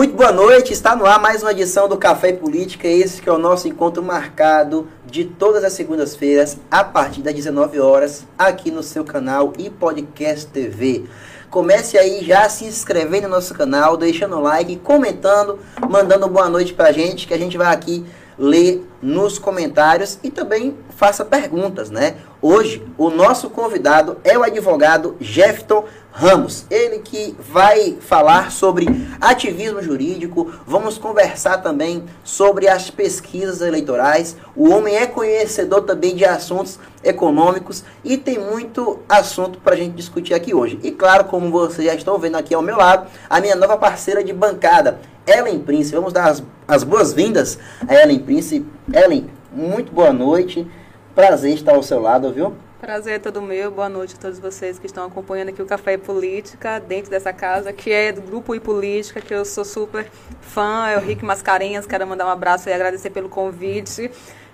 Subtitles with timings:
[0.00, 0.72] muito boa noite.
[0.72, 2.88] Está no ar mais uma edição do Café e Política.
[2.88, 7.78] Esse que é o nosso encontro marcado de todas as segundas-feiras, a partir das 19
[7.80, 11.04] horas, aqui no seu canal e podcast TV.
[11.50, 16.72] Comece aí já se inscrevendo no nosso canal, deixando o like, comentando, mandando boa noite
[16.72, 18.02] pra gente, que a gente vai aqui
[18.38, 22.16] ler nos comentários e também faça perguntas, né?
[22.40, 26.66] Hoje, o nosso convidado é o advogado Jefton Ramos.
[26.70, 28.86] Ele que vai falar sobre
[29.20, 34.36] ativismo jurídico, vamos conversar também sobre as pesquisas eleitorais.
[34.56, 39.94] O homem é conhecedor também de assuntos econômicos e tem muito assunto para a gente
[39.94, 40.78] discutir aqui hoje.
[40.82, 44.22] E claro, como vocês já estão vendo aqui ao meu lado, a minha nova parceira
[44.22, 45.94] de bancada, Ellen Prince.
[45.94, 47.58] Vamos dar as, as boas-vindas
[47.88, 48.64] a Ellen Prince.
[48.92, 50.66] Ellen, muito boa noite.
[51.14, 52.54] Prazer estar ao seu lado, viu?
[52.80, 53.70] Prazer é todo meu.
[53.70, 57.30] Boa noite a todos vocês que estão acompanhando aqui o Café e Política, dentro dessa
[57.30, 61.22] casa, que é do Grupo e Política, que eu sou super fã, é o Rick
[61.22, 61.84] Mascarenhas.
[61.84, 64.10] Quero mandar um abraço e agradecer pelo convite.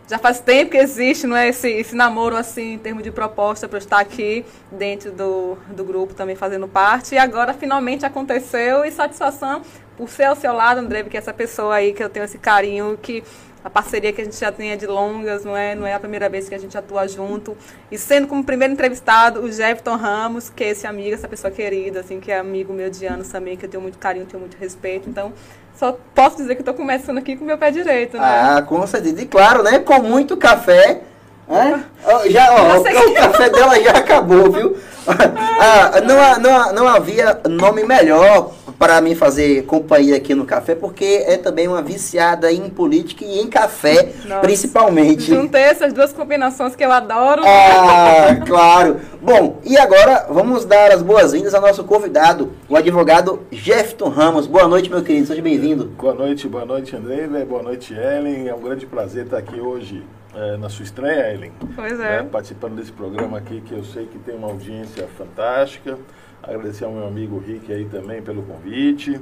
[0.09, 3.69] Já faz tempo que existe não é, esse, esse namoro assim, em termos de proposta
[3.69, 7.15] para estar aqui dentro do, do grupo, também fazendo parte.
[7.15, 9.63] E agora finalmente aconteceu e satisfação
[9.97, 12.99] por ser ao seu lado, André, porque essa pessoa aí que eu tenho esse carinho,
[13.01, 13.23] que
[13.67, 15.99] a parceria que a gente já tem é de longas, não é, não é a
[15.99, 17.57] primeira vez que a gente atua junto.
[17.91, 21.99] E sendo como primeiro entrevistado o Jefferson Ramos, que é esse amigo, essa pessoa querida,
[21.99, 24.57] assim, que é amigo meu de anos também, que eu tenho muito carinho, tenho muito
[24.57, 25.11] respeito.
[25.11, 25.33] Então,
[25.75, 28.23] só posso dizer que estou começando aqui com o meu pé direito, né?
[28.25, 29.21] Ah, com certeza.
[29.21, 29.81] E claro, né?
[29.81, 31.01] Com muito café.
[31.49, 32.29] É?
[32.31, 34.77] Já, ó, o, o café dela já acabou, viu?
[35.07, 41.25] ah, não, não, não havia nome melhor para mim fazer companhia aqui no café, porque
[41.27, 44.41] é também uma viciada em política e em café, Nossa.
[44.41, 45.35] principalmente.
[45.35, 47.43] Juntei essas duas combinações que eu adoro.
[47.45, 49.01] Ah, claro.
[49.23, 54.47] Bom, e agora vamos dar as boas-vindas ao nosso convidado, o advogado Jefferson Ramos.
[54.47, 55.87] Boa noite, meu querido, seja bem-vindo.
[55.99, 58.49] Boa noite, boa noite, André, boa noite, Ellen.
[58.49, 60.03] É um grande prazer estar aqui hoje
[60.37, 61.53] é, na sua estreia, Ellen.
[61.75, 62.23] Pois é.
[62.23, 65.99] Né, participando desse programa aqui, que eu sei que tem uma audiência fantástica.
[66.43, 69.19] Agradecer ao meu amigo Rick aí também pelo convite.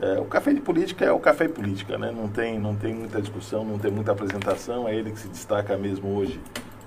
[0.00, 2.12] É, o Café de Política é o Café de Política, né?
[2.12, 4.88] Não tem, não tem muita discussão, não tem muita apresentação.
[4.88, 6.40] É ele que se destaca mesmo hoje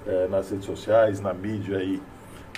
[0.05, 2.01] é, nas redes sociais, na mídia aí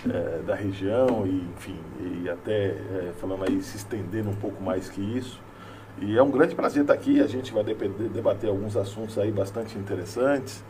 [0.08, 1.78] é, da região e, enfim,
[2.24, 5.42] e até é, falando aí, se estendendo um pouco mais que isso.
[6.00, 7.20] E é um grande prazer estar aqui.
[7.20, 10.64] A gente vai debater alguns assuntos aí bastante interessantes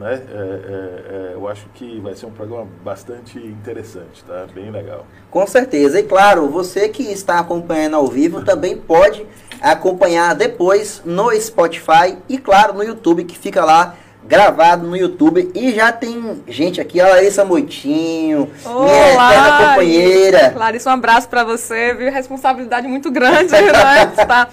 [0.00, 0.14] né?
[0.14, 4.46] É, é, é, eu acho que vai ser um programa bastante interessante, tá?
[4.54, 5.04] Bem legal.
[5.30, 6.00] Com certeza.
[6.00, 9.26] E claro, você que está acompanhando ao vivo também pode
[9.60, 13.94] acompanhar depois no Spotify e claro no YouTube que fica lá
[14.26, 20.54] gravado no YouTube e já tem gente aqui, a Larissa Moitinho, Olá, minha eterna companheira.
[20.56, 22.10] Larissa, um abraço para você, viu?
[22.10, 24.06] Responsabilidade muito grande, né?
[24.16, 24.48] Tá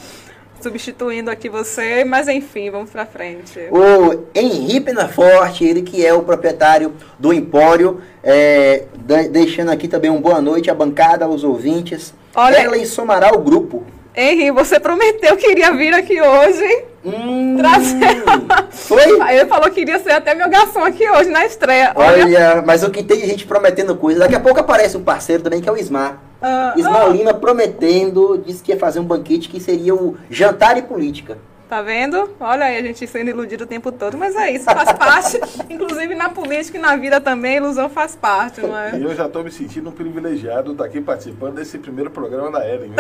[0.61, 3.59] substituindo aqui você, mas enfim, vamos para frente.
[3.71, 8.85] O Henri Penaforte, ele que é o proprietário do Empório, é,
[9.31, 12.13] deixando aqui também uma boa noite à bancada, aos ouvintes.
[12.35, 13.83] Olha, Ela somará o grupo.
[14.15, 16.85] Henri, você prometeu que iria vir aqui hoje.
[17.05, 18.23] Hum, trazer.
[18.71, 19.03] Foi?
[19.31, 21.93] Ele falou que iria ser até meu garçom aqui hoje na estreia.
[21.95, 24.21] Olha, Olha mas o que tem gente prometendo coisa.
[24.21, 26.19] Daqui a pouco aparece um parceiro também que é o Ismar.
[26.41, 27.11] Uh, Ismael uh.
[27.11, 31.37] Lima prometendo, disse que ia fazer um banquete que seria o jantar e política.
[31.67, 32.29] Tá vendo?
[32.39, 35.37] Olha aí, a gente sendo iludido o tempo todo, mas é isso, faz parte.
[35.69, 38.97] Inclusive na política e na vida também, a ilusão faz parte, não é?
[38.97, 42.65] E eu já estou me sentindo um privilegiado estar aqui participando desse primeiro programa da
[42.65, 42.93] Ellen.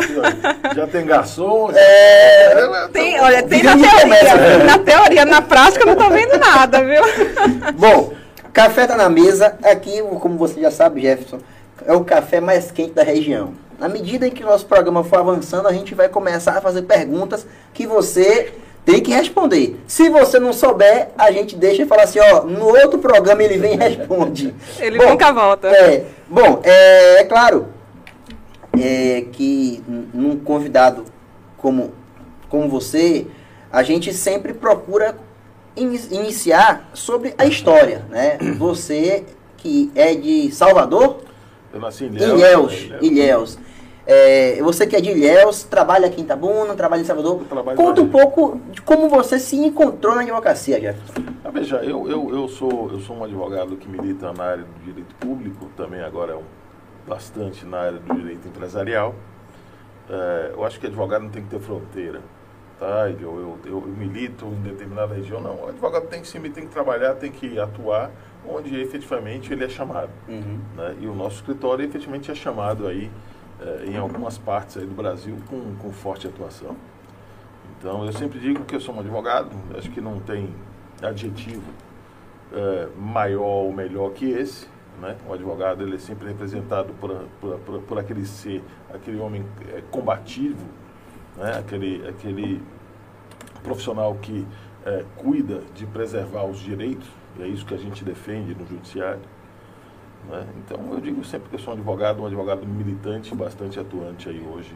[0.75, 1.71] Já tem garçom?
[1.77, 2.87] É...
[2.91, 4.63] Tem, olha, tem na teoria.
[4.65, 7.01] Na teoria, na prática eu não estou vendo nada, viu?
[7.77, 8.13] Bom,
[8.51, 9.57] café tá na mesa.
[9.63, 11.39] Aqui, como você já sabe, Jefferson,
[11.87, 13.53] é o café mais quente da região.
[13.79, 16.81] Na medida em que o nosso programa for avançando, a gente vai começar a fazer
[16.81, 18.53] perguntas que você
[18.85, 19.79] tem que responder.
[19.87, 23.57] Se você não souber, a gente deixa e fala assim, ó, no outro programa ele
[23.57, 24.53] vem e responde.
[24.79, 25.67] Ele bom, nunca volta.
[25.69, 27.67] É, bom, é, é claro
[28.77, 29.83] é, que
[30.13, 31.05] num convidado
[31.57, 31.93] como,
[32.49, 33.27] como você,
[33.71, 35.17] a gente sempre procura
[35.75, 38.37] in, iniciar sobre a história, né?
[38.57, 39.25] Você
[39.57, 41.26] que é de Salvador,
[41.73, 42.73] eu nasci em Ilhéus.
[42.73, 42.91] Ilhéus.
[43.01, 43.59] Ilhéus.
[44.09, 47.41] É, você que é de Ilhéus, trabalha aqui em Itabuna, trabalha em Salvador.
[47.75, 51.29] Conta um pouco de como você se encontrou na advocacia, Jefferson.
[51.43, 54.85] Ah, veja, eu, eu, eu, sou, eu sou um advogado que milita na área do
[54.85, 56.43] direito público, também agora é um,
[57.05, 59.13] bastante na área do direito empresarial.
[60.09, 62.21] É, eu acho que advogado não tem que ter fronteira.
[62.79, 63.09] Tá?
[63.09, 65.65] Eu, eu, eu, milito em determinada região, não.
[65.65, 68.11] O advogado tem que se tem que trabalhar, tem que atuar
[68.47, 70.09] onde efetivamente ele é chamado.
[70.27, 70.59] Uhum.
[70.75, 70.95] Né?
[71.01, 73.11] E o nosso escritório efetivamente é chamado aí
[73.59, 76.75] eh, em algumas partes aí do Brasil com, com forte atuação.
[77.79, 80.49] Então, eu sempre digo que eu sou um advogado, acho que não tem
[81.01, 81.71] adjetivo
[82.51, 84.67] é, maior ou melhor que esse.
[84.99, 85.15] Né?
[85.27, 89.83] O advogado ele é sempre representado por, por, por, por aquele ser, aquele homem é,
[89.91, 90.65] combativo,
[91.35, 91.59] né?
[91.59, 92.61] aquele, aquele
[93.61, 94.47] profissional que
[94.83, 97.07] é, cuida de preservar os direitos,
[97.39, 99.21] e é isso que a gente defende no judiciário.
[100.29, 100.45] Né?
[100.57, 104.41] Então, eu digo sempre que eu sou um advogado, um advogado militante, bastante atuante aí
[104.41, 104.73] hoje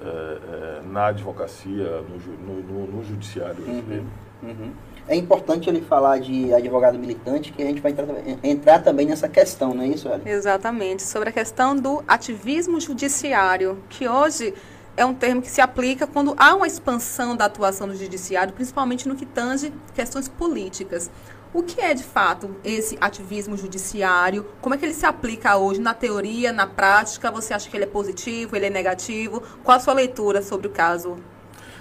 [0.00, 4.06] é, é, na advocacia, no, no, no judiciário brasileiro.
[4.42, 4.72] Uhum, uhum.
[5.06, 8.06] É importante ele falar de advogado militante, que a gente vai entrar,
[8.42, 10.28] entrar também nessa questão, não é isso, Eli?
[10.30, 14.54] Exatamente, sobre a questão do ativismo judiciário, que hoje
[14.96, 19.08] é um termo que se aplica quando há uma expansão da atuação do judiciário, principalmente
[19.08, 21.10] no que tange questões políticas.
[21.54, 24.46] O que é de fato esse ativismo judiciário?
[24.60, 27.30] Como é que ele se aplica hoje na teoria, na prática?
[27.30, 29.42] Você acha que ele é positivo, ele é negativo?
[29.62, 31.18] Qual a sua leitura sobre o caso?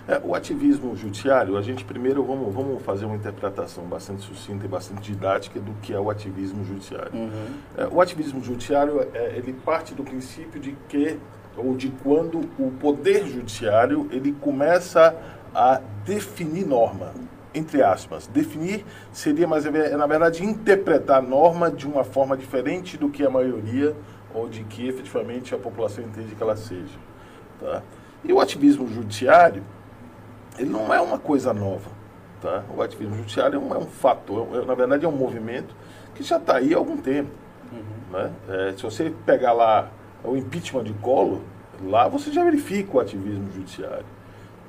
[0.07, 4.68] É, o ativismo judiciário, a gente primeiro vamos, vamos fazer uma interpretação bastante sucinta e
[4.68, 7.13] bastante didática do que é o ativismo judiciário.
[7.13, 7.47] Uhum.
[7.77, 11.18] É, o ativismo judiciário, é, ele parte do princípio de que
[11.56, 15.15] ou de quando o poder judiciário ele começa
[15.53, 17.13] a definir norma,
[17.53, 18.27] entre aspas.
[18.27, 23.25] Definir seria, mas é, na verdade, interpretar a norma de uma forma diferente do que
[23.25, 23.95] a maioria
[24.33, 26.98] ou de que efetivamente a população entende que ela seja.
[27.59, 27.81] Tá?
[28.24, 29.63] E o ativismo judiciário,
[30.57, 31.89] ele não é uma coisa nova.
[32.42, 32.63] Tá?
[32.75, 35.75] O ativismo judiciário é um, é um fato, é, na verdade é um movimento
[36.15, 37.30] que já está aí há algum tempo.
[37.71, 38.18] Uhum.
[38.18, 38.31] Né?
[38.50, 39.89] É, se você pegar lá
[40.24, 41.39] o impeachment de Collor,
[41.83, 44.06] lá você já verifica o ativismo judiciário.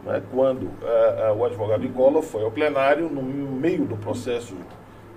[0.05, 0.23] Né?
[0.31, 4.55] Quando é, é, o advogado de Collor foi ao plenário no meio do processo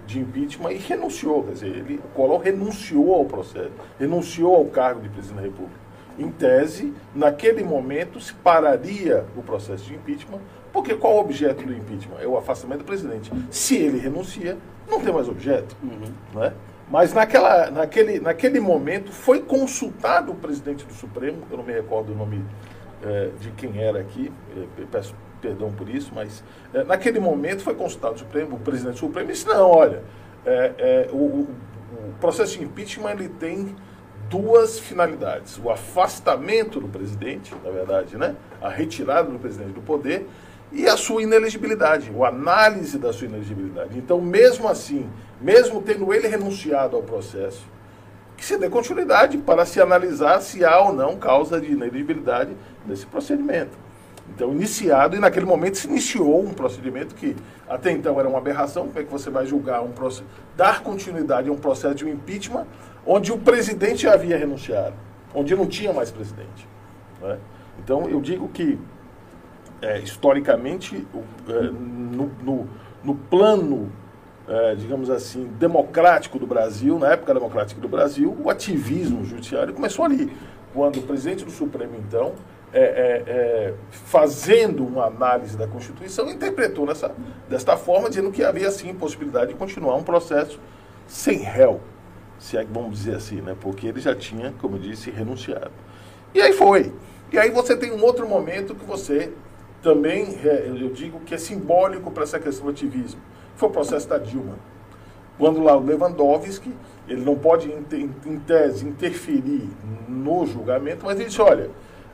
[0.06, 5.02] de impeachment e renunciou, quer dizer, ele, o Collor renunciou ao processo, renunciou ao cargo
[5.02, 5.86] de presidente da República.
[6.18, 10.40] Em tese, naquele momento se pararia o processo de impeachment,
[10.72, 12.20] porque qual o objeto do impeachment?
[12.22, 13.32] É o afastamento do presidente.
[13.50, 14.58] Se ele renuncia,
[14.90, 15.76] não tem mais objeto.
[15.84, 16.40] Uhum.
[16.40, 16.54] Né?
[16.90, 22.14] Mas naquela, naquele, naquele momento foi consultado o presidente do Supremo, eu não me recordo
[22.14, 22.44] o nome
[23.06, 26.44] é, de quem era aqui, é, peço perdão por isso, mas
[26.74, 30.04] é, naquele momento foi consultado o Supremo, o presidente Supremo disse, não, olha,
[31.12, 31.48] o, o,
[32.20, 33.76] processo de impeachment ele tem
[34.30, 35.60] duas finalidades.
[35.64, 38.36] O afastamento do presidente, na verdade, né?
[38.62, 40.28] a retirada do presidente do poder,
[40.72, 43.98] e a sua inelegibilidade, ou análise da sua inelegibilidade.
[43.98, 45.10] Então, mesmo assim,
[45.40, 47.66] mesmo tendo ele renunciado ao processo,
[48.36, 52.52] que se dê continuidade para se analisar se há ou não causa de inelegibilidade
[52.86, 53.86] nesse procedimento.
[54.34, 57.36] Então, iniciado, e naquele momento se iniciou um procedimento que
[57.70, 58.88] até então era uma aberração.
[58.88, 60.26] Como é que você vai julgar um processo,
[60.58, 62.66] dar continuidade a um processo de um impeachment
[63.06, 64.96] onde o presidente havia renunciado,
[65.34, 66.68] onde não tinha mais presidente?
[67.22, 67.38] Né?
[67.80, 68.80] Então, eu digo que
[69.82, 71.08] é, historicamente,
[71.48, 72.68] é, no, no,
[73.04, 73.92] no, plano,
[74.48, 80.06] é, digamos assim, democrático do Brasil, na época democrática do Brasil, o ativismo judiciário começou
[80.06, 80.32] ali,
[80.74, 82.34] quando o presidente do Supremo, então,
[82.74, 87.16] é, é, é, fazendo uma análise da Constituição, interpretou nessa,
[87.50, 90.60] desta forma, dizendo que havia, sim, possibilidade de continuar um processo
[91.08, 91.80] sem réu,
[92.38, 93.56] se é que vamos dizer assim, né?
[93.60, 95.72] porque ele já tinha, como eu disse, renunciado.
[96.34, 96.92] E aí foi.
[97.32, 99.32] E aí você tem um outro momento que você
[99.82, 103.22] também, é, eu digo que é simbólico para essa questão do ativismo.
[103.56, 104.56] Foi o processo da Dilma.
[105.38, 106.74] Quando lá o Lewandowski,
[107.08, 109.70] ele não pode, em tese, interferir
[110.08, 111.70] no julgamento, mas ele disse, olha,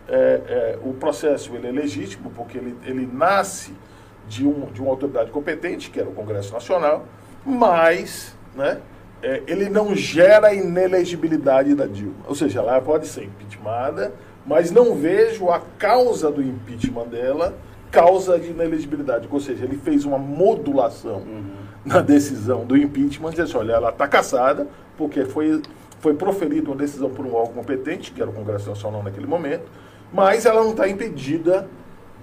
[0.08, 3.74] é, é, o processo ele é legítimo porque ele, ele nasce
[4.28, 7.06] de, um, de uma autoridade competente, que era o Congresso Nacional,
[7.46, 8.80] mas né,
[9.22, 12.26] é, ele não gera inelegibilidade da Dilma.
[12.28, 14.14] Ou seja, ela pode ser impeachmentada,
[14.46, 17.56] mas não vejo a causa do impeachment dela
[17.92, 19.28] causa de inelegibilidade.
[19.30, 21.44] Ou seja, ele fez uma modulação uhum.
[21.86, 24.68] na decisão do impeachment, assim, olha, ela está caçada,
[24.98, 25.62] porque foi,
[26.00, 29.66] foi proferida uma decisão por um órgão competente, que era o Congresso Nacional naquele momento,
[30.12, 31.68] mas ela não está impedida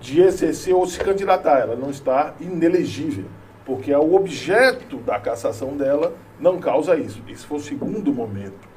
[0.01, 3.25] de exercer ou se candidatar, ela não está inelegível,
[3.65, 7.21] porque é o objeto da cassação dela não causa isso.
[7.29, 8.69] Esse foi o segundo momento.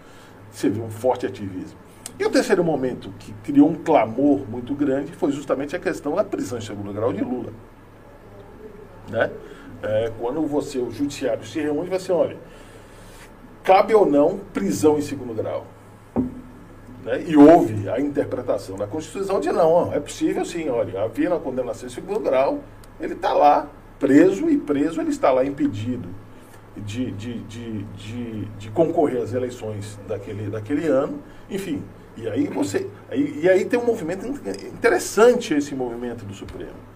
[0.52, 1.78] Você viu um forte ativismo.
[2.20, 6.24] E o terceiro momento que criou um clamor muito grande foi justamente a questão da
[6.24, 7.52] prisão em segundo grau de Lula.
[9.10, 9.32] Né?
[9.82, 12.38] É, quando você, o judiciário, se reúne vai assim, olha,
[13.64, 15.66] cabe ou não prisão em segundo grau?
[17.04, 17.24] Né?
[17.28, 21.88] E houve a interpretação da Constituição de não, é possível sim, olha, havia uma condenação
[21.88, 22.60] em segundo grau,
[23.00, 23.68] ele está lá
[24.00, 26.10] preso e preso ele está lá impedido
[26.78, 31.84] de, de, de, de, de concorrer às eleições daquele, daquele ano, enfim,
[32.18, 32.90] e aí você.
[33.12, 36.92] E aí tem um movimento interessante esse movimento do Supremo.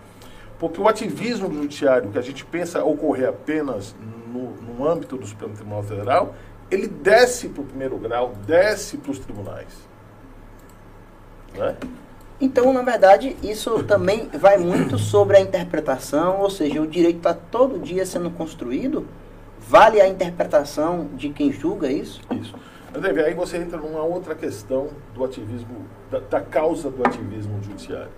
[0.59, 3.95] Porque o ativismo do judiciário, que a gente pensa ocorrer apenas
[4.31, 6.35] no, no âmbito do Supremo Tribunal Federal,
[6.71, 9.67] ele desce para o primeiro grau, desce para os tribunais.
[11.55, 11.75] Né?
[12.39, 17.33] Então, na verdade, isso também vai muito sobre a interpretação, ou seja, o direito está
[17.33, 19.07] todo dia sendo construído.
[19.59, 22.21] Vale a interpretação de quem julga isso?
[22.31, 22.53] Isso.
[22.95, 28.11] André, aí você entra numa outra questão do ativismo, da, da causa do ativismo judiciário.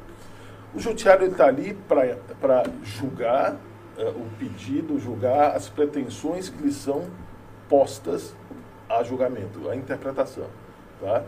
[0.75, 3.53] O judiciário está ali para julgar
[3.97, 7.05] uh, o pedido, julgar as pretensões que lhe são
[7.67, 8.35] postas
[8.87, 10.45] a julgamento, a interpretação.
[11.01, 11.23] Tá?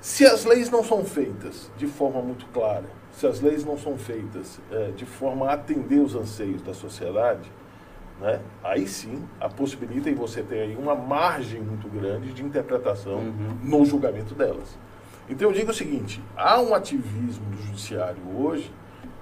[0.00, 3.96] Se as leis não são feitas de forma muito clara, se as leis não são
[3.96, 7.50] feitas é, de forma a atender os anseios da sociedade,
[8.22, 13.16] né, aí sim a possibilita e você tem aí uma margem muito grande de interpretação
[13.16, 13.58] uhum.
[13.62, 14.78] no julgamento delas.
[15.28, 18.72] Então eu digo o seguinte: há um ativismo do judiciário hoje,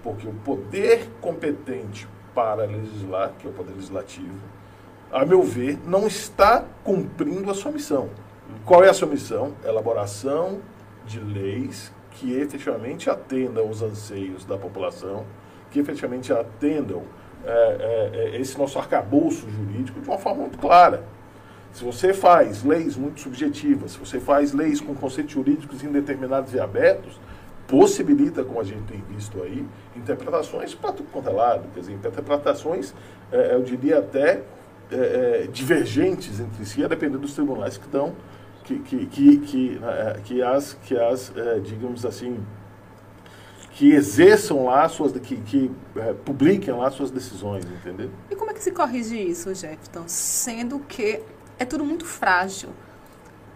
[0.03, 4.39] porque o poder competente para legislar, que é o poder legislativo,
[5.11, 8.11] a meu ver, não está cumprindo a sua missão.
[8.65, 9.55] Qual é a sua missão?
[9.65, 10.61] Elaboração
[11.07, 15.25] de leis que efetivamente atendam os anseios da população,
[15.71, 17.03] que efetivamente atendam
[17.45, 21.05] é, é, é, esse nosso arcabouço jurídico de uma forma muito clara.
[21.73, 26.61] Se você faz leis muito subjetivas, se você faz leis com conceitos jurídicos indeterminados e
[26.61, 27.21] abertos,
[27.69, 29.65] possibilita, como a gente tem visto aí,
[29.97, 32.93] interpretações para tudo quanto é lado, quer dizer, interpretações,
[33.31, 34.43] é, eu diria até
[34.91, 38.15] é, é, divergentes entre si, a depender dos tribunais que estão
[38.65, 42.39] que, que, que, que, é, que as, que as é, digamos assim,
[43.81, 48.11] que exerçam lá suas, que, que é, publiquem lá suas decisões, entendeu?
[48.31, 50.05] E como é que se corrige isso, Jefferson?
[50.07, 51.23] Sendo que
[51.59, 52.69] é tudo muito frágil.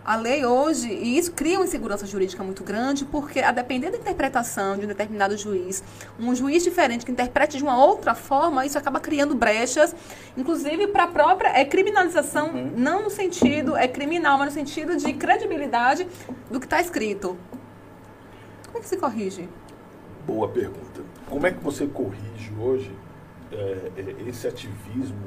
[0.03, 3.99] A lei hoje, e isso cria uma insegurança jurídica muito grande, porque a depender da
[3.99, 5.85] interpretação de um determinado juiz,
[6.19, 9.95] um juiz diferente que interprete de uma outra forma, isso acaba criando brechas,
[10.39, 12.73] inclusive para a própria é criminalização, uhum.
[12.75, 16.09] não no sentido, é criminal, mas no sentido de credibilidade
[16.51, 17.37] do que está escrito.
[18.69, 19.47] Como é que se corrige?
[20.27, 21.03] Boa pergunta.
[21.29, 22.91] Como é que você corrige hoje
[23.53, 25.27] é, é, esse ativismo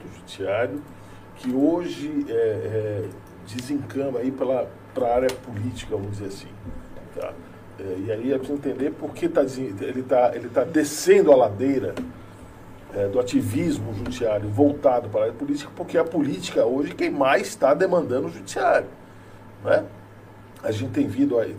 [0.00, 0.80] do judiciário
[1.36, 3.08] que hoje é, é
[3.52, 4.66] desencama aí para
[5.06, 6.48] a área política, vamos dizer assim.
[7.16, 7.32] Tá?
[7.80, 11.36] É, e aí é preciso entender por que tá, ele está ele tá descendo a
[11.36, 11.94] ladeira
[12.94, 17.48] é, do ativismo judiciário voltado para a área política, porque a política hoje quem mais
[17.48, 18.88] está demandando o judiciário.
[19.64, 19.84] Né?
[20.62, 21.08] A gente tem,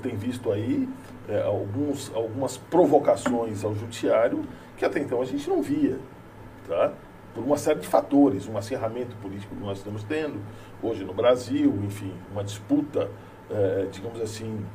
[0.01, 0.88] tem visto aí
[1.29, 4.43] é, alguns, algumas provocações ao judiciário
[4.75, 5.98] que até então a gente não via.
[6.67, 6.93] Tá?
[7.33, 10.39] por uma série de fatores, um acirramento político que nós estamos tendo
[10.81, 13.09] hoje no Brasil, enfim, uma disputa,
[13.50, 14.65] é, digamos assim,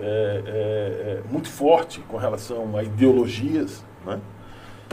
[0.00, 4.20] é, é, muito forte com relação a ideologias, né?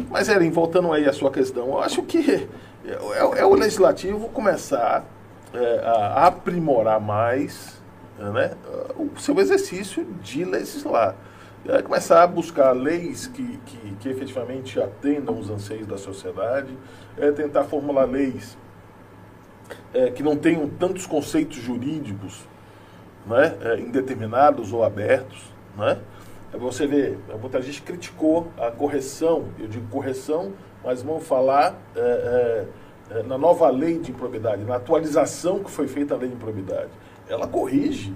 [0.10, 2.48] Mas, Erin, voltando aí à sua questão, eu acho que
[2.86, 5.04] é, o legislativo começar
[5.84, 7.79] a aprimorar mais
[8.20, 8.52] né,
[8.98, 11.16] o seu exercício de legislar
[11.68, 16.78] é começar a buscar leis que, que, que, efetivamente atendam os anseios da sociedade,
[17.18, 18.58] é tentar formular leis
[19.94, 22.48] é, que não tenham tantos conceitos jurídicos
[23.26, 25.52] né, é, indeterminados ou abertos.
[25.78, 26.00] Né?
[26.54, 32.66] É, você vê, muita gente criticou a correção, eu digo correção, mas vamos falar é,
[33.12, 36.90] é, na nova lei de improbidade, na atualização que foi feita a lei de improbidade.
[37.30, 38.14] Ela corrige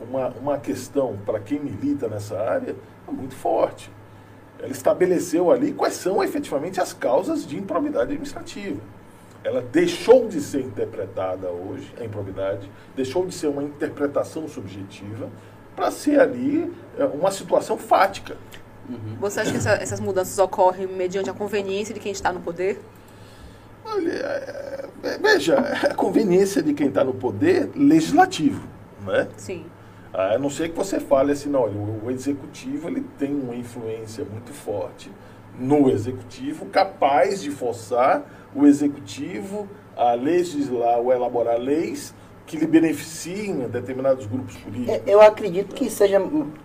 [0.00, 2.74] uma, uma questão para quem milita nessa área
[3.10, 3.90] muito forte.
[4.58, 8.80] Ela estabeleceu ali quais são efetivamente as causas de improbidade administrativa.
[9.44, 15.30] Ela deixou de ser interpretada hoje, a improbidade, deixou de ser uma interpretação subjetiva
[15.76, 18.36] para ser ali é, uma situação fática.
[18.88, 19.16] Uhum.
[19.20, 22.80] Você acha que essa, essas mudanças ocorrem mediante a conveniência de quem está no poder?
[23.86, 28.66] Olha, é, é, veja, a conveniência de quem está no poder legislativo,
[29.04, 29.28] né?
[29.36, 29.64] Sim.
[30.12, 34.52] A não ser que você fale assim, não, o, executivo ele tem uma influência muito
[34.52, 35.10] forte
[35.58, 38.24] no executivo, capaz de forçar
[38.54, 42.14] o executivo a legislar ou elaborar leis
[42.46, 44.94] que lhe beneficiem determinados grupos políticos.
[44.94, 46.20] É, eu acredito que seja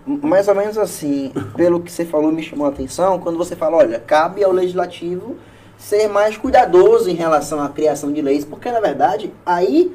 [0.05, 3.77] mais ou menos assim, pelo que você falou, me chamou a atenção, quando você fala,
[3.77, 5.35] olha, cabe ao legislativo
[5.81, 9.93] ser mais cuidadoso em relação à criação de leis, porque na verdade aí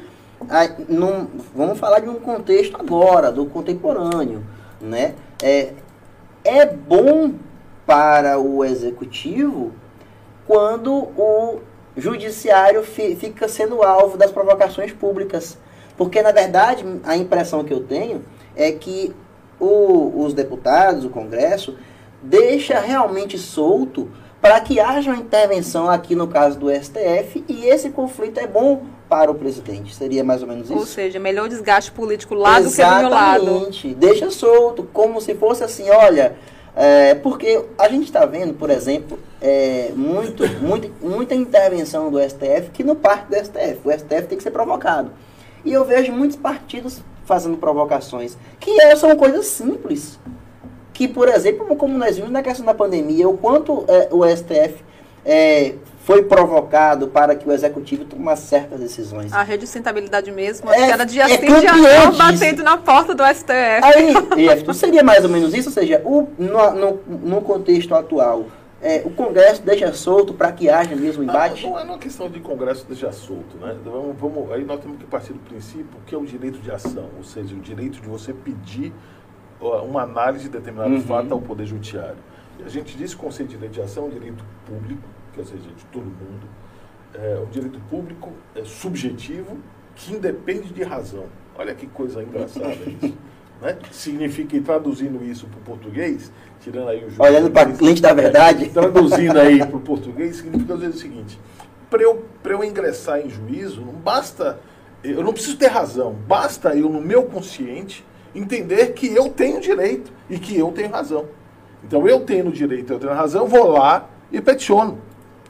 [0.89, 4.45] num, vamos falar de um contexto agora, do contemporâneo.
[4.81, 5.15] Né?
[5.43, 5.73] É,
[6.45, 7.33] é bom
[7.87, 9.73] para o executivo
[10.47, 11.61] quando o
[11.97, 15.57] judiciário fi, fica sendo alvo das provocações públicas.
[15.97, 18.23] Porque, na verdade, a impressão que eu tenho
[18.55, 19.15] é que
[19.59, 21.77] o, os deputados, o Congresso,
[22.23, 24.11] deixa realmente solto
[24.47, 28.85] para que haja uma intervenção aqui no caso do STF e esse conflito é bom
[29.09, 29.93] para o presidente.
[29.93, 30.79] Seria mais ou menos isso?
[30.79, 33.45] Ou seja, melhor desgaste político lá do que do meu lado.
[33.45, 33.95] Exatamente.
[33.95, 36.37] Deixa solto, como se fosse assim, olha,
[36.77, 42.71] é, porque a gente está vendo, por exemplo, é, muito, muito, muita intervenção do STF
[42.73, 43.81] que não parte do STF.
[43.85, 45.11] O STF tem que ser provocado.
[45.65, 50.21] E eu vejo muitos partidos fazendo provocações, que é, são coisas simples.
[50.97, 54.83] Que, por exemplo, como nós vimos na questão da pandemia, o quanto é, o STF
[55.27, 55.75] é,
[56.05, 59.31] foi provocado para que o executivo tomasse certas decisões.
[59.31, 63.23] A rede de sustentabilidade mesmo, é, cada dia é sim, dia batendo na porta do
[63.27, 63.83] STF.
[63.83, 65.69] Aí, não seria mais ou menos isso?
[65.69, 68.47] Ou seja, o, no, no, no contexto atual,
[68.81, 71.63] é, o Congresso deixa solto para que haja mesmo embate?
[71.63, 73.59] Não, não é uma questão de Congresso deixar solto.
[73.59, 73.77] Né?
[73.85, 77.11] Vamos, vamos, aí nós temos que partir do princípio que é o direito de ação,
[77.19, 78.95] ou seja, o direito de você pedir
[79.61, 81.01] uma análise de determinado uhum.
[81.03, 82.19] fato ao Poder Judiciário.
[82.59, 85.03] E a gente diz que o conceito de direito de ação é um direito público,
[85.35, 86.47] quer dizer, de todo mundo.
[87.15, 89.59] É, o direito público é subjetivo,
[89.95, 91.27] que independe de razão.
[91.57, 93.17] Olha que coisa engraçada isso.
[93.61, 93.79] Né?
[93.91, 97.19] Significa, e traduzindo isso para o português, tirando aí o juiz.
[97.19, 98.67] Olhando para a lente da verdade.
[98.67, 101.39] É, traduzindo aí para o português, significa dizer o seguinte:
[101.89, 104.59] para eu, eu ingressar em juízo, não basta.
[105.03, 108.05] Eu não preciso ter razão, basta eu, no meu consciente,
[108.37, 111.27] entender que eu tenho direito e que eu tenho razão.
[111.85, 114.99] Então, eu tenho direito, eu tenho razão, vou lá e peticiono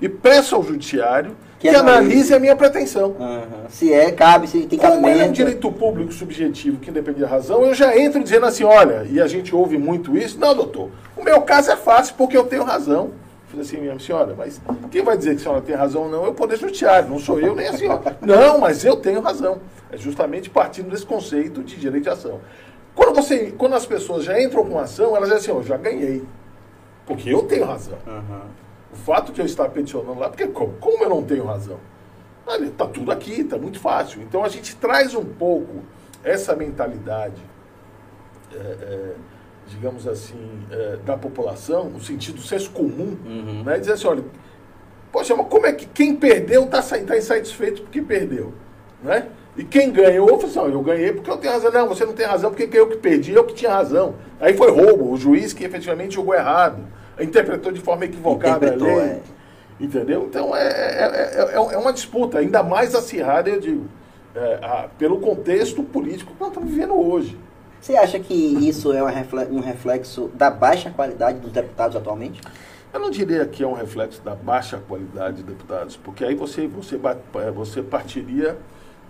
[0.01, 3.17] e peço ao judiciário que, que analise a minha pretensão.
[3.19, 3.69] Uhum.
[3.69, 7.27] Se é, cabe, se tem Como ele é um direito público subjetivo que independe da
[7.27, 10.91] razão, eu já entro dizendo assim, olha, e a gente ouve muito isso, não, doutor,
[11.17, 13.05] o meu caso é fácil porque eu tenho razão.
[13.05, 16.11] Eu falei assim, minha senhora, mas quem vai dizer que a senhora tem razão ou
[16.11, 18.19] não é o Poder Judiciário, não sou eu nem a senhora.
[18.21, 19.61] não, mas eu tenho razão.
[19.91, 22.41] É justamente partindo desse conceito de direito de ação.
[22.97, 26.25] Quando, você, quando as pessoas já entram com ação, elas dizem assim, eu já ganhei.
[27.05, 27.99] Porque eu tenho razão.
[28.07, 28.41] Uhum.
[28.91, 31.79] O fato de eu estar peticionando lá, porque como, como eu não tenho razão?
[32.49, 34.23] Está tudo aqui, está muito fácil.
[34.23, 35.83] Então a gente traz um pouco
[36.25, 37.41] essa mentalidade,
[38.53, 39.15] é, é,
[39.67, 43.63] digamos assim, é, da população, no sentido senso comum, uhum.
[43.63, 43.79] né?
[43.79, 44.25] Dizer assim, olha,
[45.13, 48.55] poxa, mas como é que quem perdeu está tá insatisfeito porque perdeu?
[49.03, 49.29] Né?
[49.57, 51.73] E quem ganhou, eu falei assim, eu ganhei porque eu tenho razão.
[51.73, 54.15] Não, você não tem razão porque eu que perdi, eu que tinha razão.
[54.39, 56.79] Aí foi roubo, o juiz que efetivamente jogou errado
[57.19, 58.99] interpretou de forma equivocada a lei.
[58.99, 59.21] É.
[59.81, 60.27] Entendeu?
[60.29, 63.87] Então é, é, é, uma disputa, ainda mais acirrada, eu digo,
[64.63, 67.39] a, pelo contexto político que nós estamos vivendo hoje.
[67.81, 72.41] Você acha que isso é um reflexo da baixa qualidade dos deputados atualmente?
[72.93, 76.67] Eu não diria que é um reflexo da baixa qualidade de deputados, porque aí você,
[76.67, 76.99] você,
[77.55, 78.57] você partiria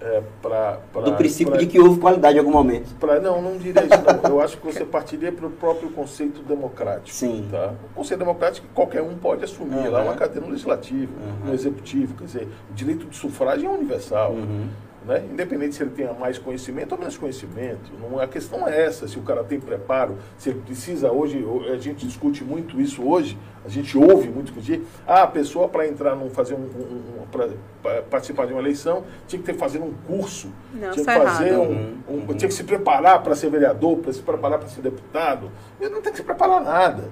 [0.07, 2.95] é, pra, pra, do princípio pra, de que houve qualidade em algum momento.
[2.95, 4.23] Pra, não, não diria isso.
[4.23, 4.31] Não.
[4.31, 7.11] Eu acho que você partiria para o próprio conceito democrático.
[7.11, 7.49] Sim.
[7.51, 7.75] Tá?
[7.93, 9.91] O conceito democrático qualquer um pode assumir uhum.
[9.91, 11.49] lá uma cadeira no legislativo, uhum.
[11.49, 12.15] no executivo.
[12.15, 14.33] Quer dizer, o direito de sufrágio é universal.
[14.33, 14.69] Uhum.
[15.07, 15.23] Né?
[15.31, 17.93] Independente se ele tenha mais conhecimento ou menos conhecimento.
[18.01, 21.77] Não, a questão é essa, se o cara tem preparo, se ele precisa hoje, a
[21.77, 26.17] gente discute muito isso hoje, a gente ouve muito discutir, ah, a pessoa para entrar
[26.17, 29.93] num fazer um, um, um para participar de uma eleição, tinha que ter fazer um
[30.09, 31.63] curso, Não, tinha que é fazer um,
[32.09, 32.27] um, uhum.
[32.35, 35.53] tinha que se preparar para ser vereador, para se preparar para ser deputado.
[35.81, 37.11] Ele não tem que se preparar nada.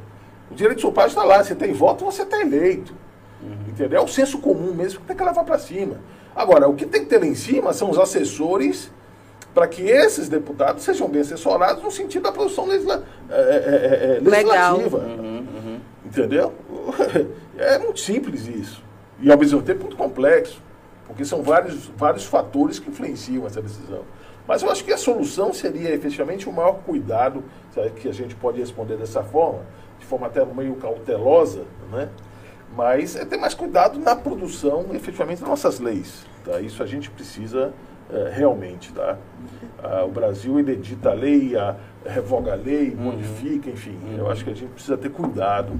[0.51, 2.93] O direito de sufrágio está lá, você tem voto, você está eleito.
[3.41, 3.69] Uhum.
[3.69, 4.01] Entendeu?
[4.01, 5.99] É o senso comum mesmo que tem que levar para cima.
[6.35, 8.91] Agora, o que tem que ter lá em cima são os assessores
[9.55, 14.21] para que esses deputados sejam bem assessorados no sentido da produção legisla é, é, é,
[14.21, 14.99] legislativa.
[14.99, 15.81] Uhum, uhum.
[16.05, 16.53] Entendeu?
[17.57, 18.83] É muito simples isso.
[19.21, 20.61] E ao mesmo tempo muito complexo.
[21.07, 24.03] Porque são vários, vários fatores que influenciam essa decisão.
[24.47, 27.45] Mas eu acho que a solução seria efetivamente o maior cuidado,
[27.97, 29.61] que a gente pode responder dessa forma,
[29.99, 32.09] de forma até meio cautelosa, né?
[32.77, 36.27] Mas é ter mais cuidado na produção, efetivamente, das nossas leis.
[36.45, 36.61] Tá?
[36.61, 37.73] Isso a gente precisa
[38.11, 38.93] é, realmente.
[38.93, 39.17] Tá?
[39.83, 43.13] Ah, o Brasil ele edita a lei, a, revoga a lei, uhum.
[43.13, 43.97] modifica, enfim.
[44.03, 44.19] Uhum.
[44.19, 45.79] Eu acho que a gente precisa ter cuidado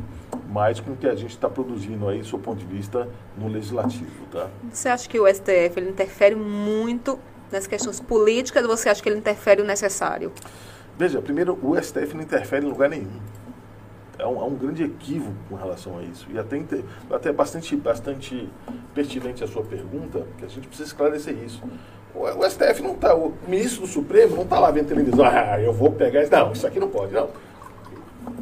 [0.49, 3.49] mais com o que a gente está produzindo aí, do seu ponto de vista, no
[3.49, 4.27] legislativo.
[4.31, 4.49] Tá?
[4.71, 7.19] Você acha que o STF ele interfere muito
[7.51, 10.33] nas questões políticas ou você acha que ele interfere o necessário?
[10.97, 13.19] Veja, primeiro, o STF não interfere em lugar nenhum
[14.19, 16.27] há um, há um grande equívoco com relação a isso.
[16.31, 16.63] E até,
[17.11, 18.49] até bastante, bastante
[18.95, 21.63] pertinente a sua pergunta, que a gente precisa esclarecer isso.
[22.15, 25.61] O, o STF não está, o ministro do Supremo não está lá vendo televisão, ah,
[25.61, 26.33] eu vou pegar isso.
[26.33, 27.29] Não, isso aqui não pode, não.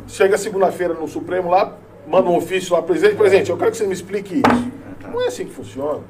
[0.07, 3.87] Chega segunda-feira no Supremo lá, manda um ofício lá, presidente, presidente, eu quero que você
[3.87, 4.73] me explique isso.
[5.11, 6.01] Não é assim que funciona.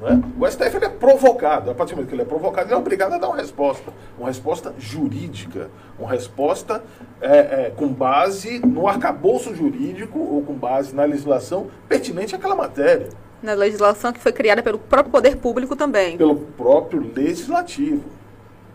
[0.00, 0.22] Né?
[0.38, 2.76] O STF ele é provocado, a partir do momento que ele é provocado, ele é
[2.76, 3.92] obrigado a dar uma resposta.
[4.16, 6.82] Uma resposta jurídica, uma resposta
[7.20, 13.08] é, é, com base no arcabouço jurídico ou com base na legislação pertinente àquela matéria.
[13.42, 16.16] Na legislação que foi criada pelo próprio poder público também.
[16.16, 18.04] Pelo próprio legislativo.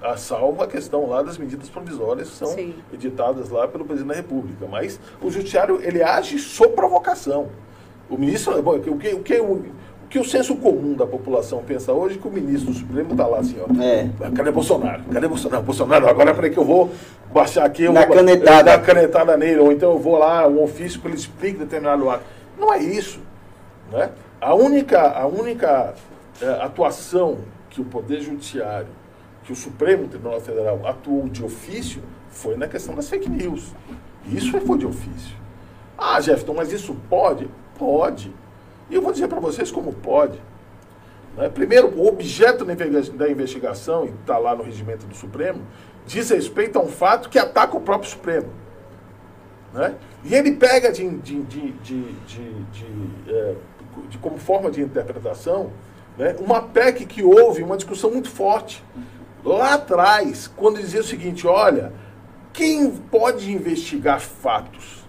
[0.02, 2.76] A salva a questão lá das medidas provisórias que são Sim.
[2.92, 4.68] editadas lá pelo presidente da República.
[4.70, 7.50] Mas o judiciário ele age sob provocação.
[8.10, 9.66] O ministro, bom, o que, o que, o
[10.14, 13.26] que o, senso comum da população pensa hoje é que o ministro do Supremo está
[13.26, 13.82] lá assim, ó.
[13.82, 14.08] É.
[14.30, 15.02] Cadê Bolsonaro?
[15.12, 15.64] Cadê Bolsonaro?
[15.64, 16.92] Bolsonaro, agora peraí que eu vou
[17.34, 18.62] baixar aqui, eu Na vou canetada.
[18.62, 22.24] dar canetada nele, ou então eu vou lá, um ofício que ele explique determinado ato.
[22.60, 23.22] Não é isso.
[23.92, 24.12] Né?
[24.40, 25.96] A única, a única
[26.40, 27.40] eh, atuação
[27.72, 28.90] que o Poder Judiciário,
[29.44, 33.74] que o Supremo Tribunal Federal atuou de ofício foi na questão das fake news.
[34.32, 35.36] Isso foi de ofício.
[35.98, 37.50] Ah, Jefferson, mas isso pode?
[37.80, 38.32] Pode.
[38.90, 40.40] E eu vou dizer para vocês como pode.
[41.38, 41.50] Né?
[41.50, 45.62] Primeiro, o objeto da investigação, e está lá no regimento do Supremo,
[46.06, 48.50] diz respeito a um fato que ataca o próprio Supremo.
[49.74, 49.96] Né?
[50.24, 53.56] E ele pega de, de, de, de, de, de, eh,
[54.10, 55.72] de como forma de interpretação
[56.18, 58.84] né, uma PEC que houve uma discussão muito forte
[59.44, 61.92] lá atrás, quando dizia o seguinte: olha,
[62.52, 65.04] quem pode investigar fatos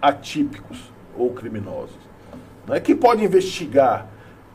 [0.00, 1.96] atípicos ou criminosos?
[2.66, 2.80] Né?
[2.80, 4.08] Quem pode investigar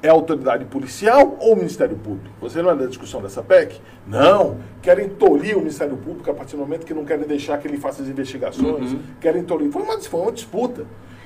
[0.03, 2.35] é a autoridade policial ou o Ministério Público?
[2.41, 3.79] Você não é da discussão dessa PEC?
[4.07, 4.57] Não.
[4.81, 7.77] Querem tolir o Ministério Público a partir do momento que não querem deixar que ele
[7.77, 8.95] faça as investigações.
[9.19, 9.71] Querem tolir.
[9.71, 10.85] Foi uma, foi uma disputa.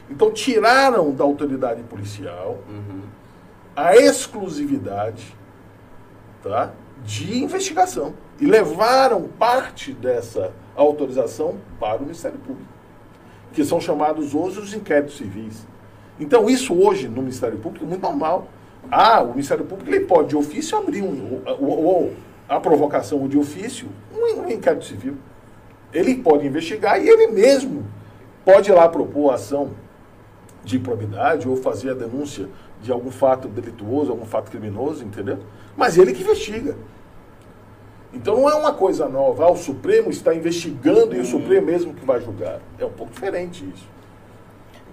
[0.09, 2.59] Então tiraram da autoridade policial
[3.75, 5.35] a exclusividade
[6.41, 6.71] tá,
[7.03, 12.69] de investigação e levaram parte dessa autorização para o Ministério Público,
[13.55, 15.65] que são chamados hoje os inquéritos civis.
[16.19, 18.49] Então, isso hoje no Ministério Público é muito normal.
[18.91, 22.13] Ah, o Ministério Público ele pode de ofício abrir um, ou, ou
[22.47, 25.15] a provocação de ofício um, um inquérito civil.
[25.93, 27.85] Ele pode investigar e ele mesmo
[28.43, 29.71] pode ir lá propor a ação
[30.63, 32.49] de improbidade ou fazer a denúncia
[32.81, 35.39] de algum fato delituoso, algum fato criminoso, entendeu?
[35.77, 36.75] Mas ele que investiga.
[38.15, 39.45] Então não é uma coisa nova.
[39.45, 42.59] Ah, o Supremo está investigando e o Supremo mesmo que vai julgar.
[42.79, 43.87] É um pouco diferente isso.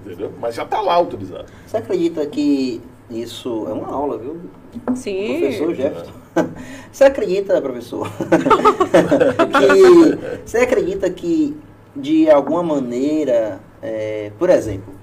[0.05, 0.33] Entendeu?
[0.41, 1.47] Mas já está lá autorizado.
[1.65, 4.41] Você acredita que isso é uma aula, viu?
[4.95, 5.39] Sim.
[5.39, 6.13] Professor Jefferson.
[6.91, 8.09] Você acredita, professor,
[9.53, 11.55] que você acredita que
[11.95, 14.95] de alguma maneira, é, por exemplo,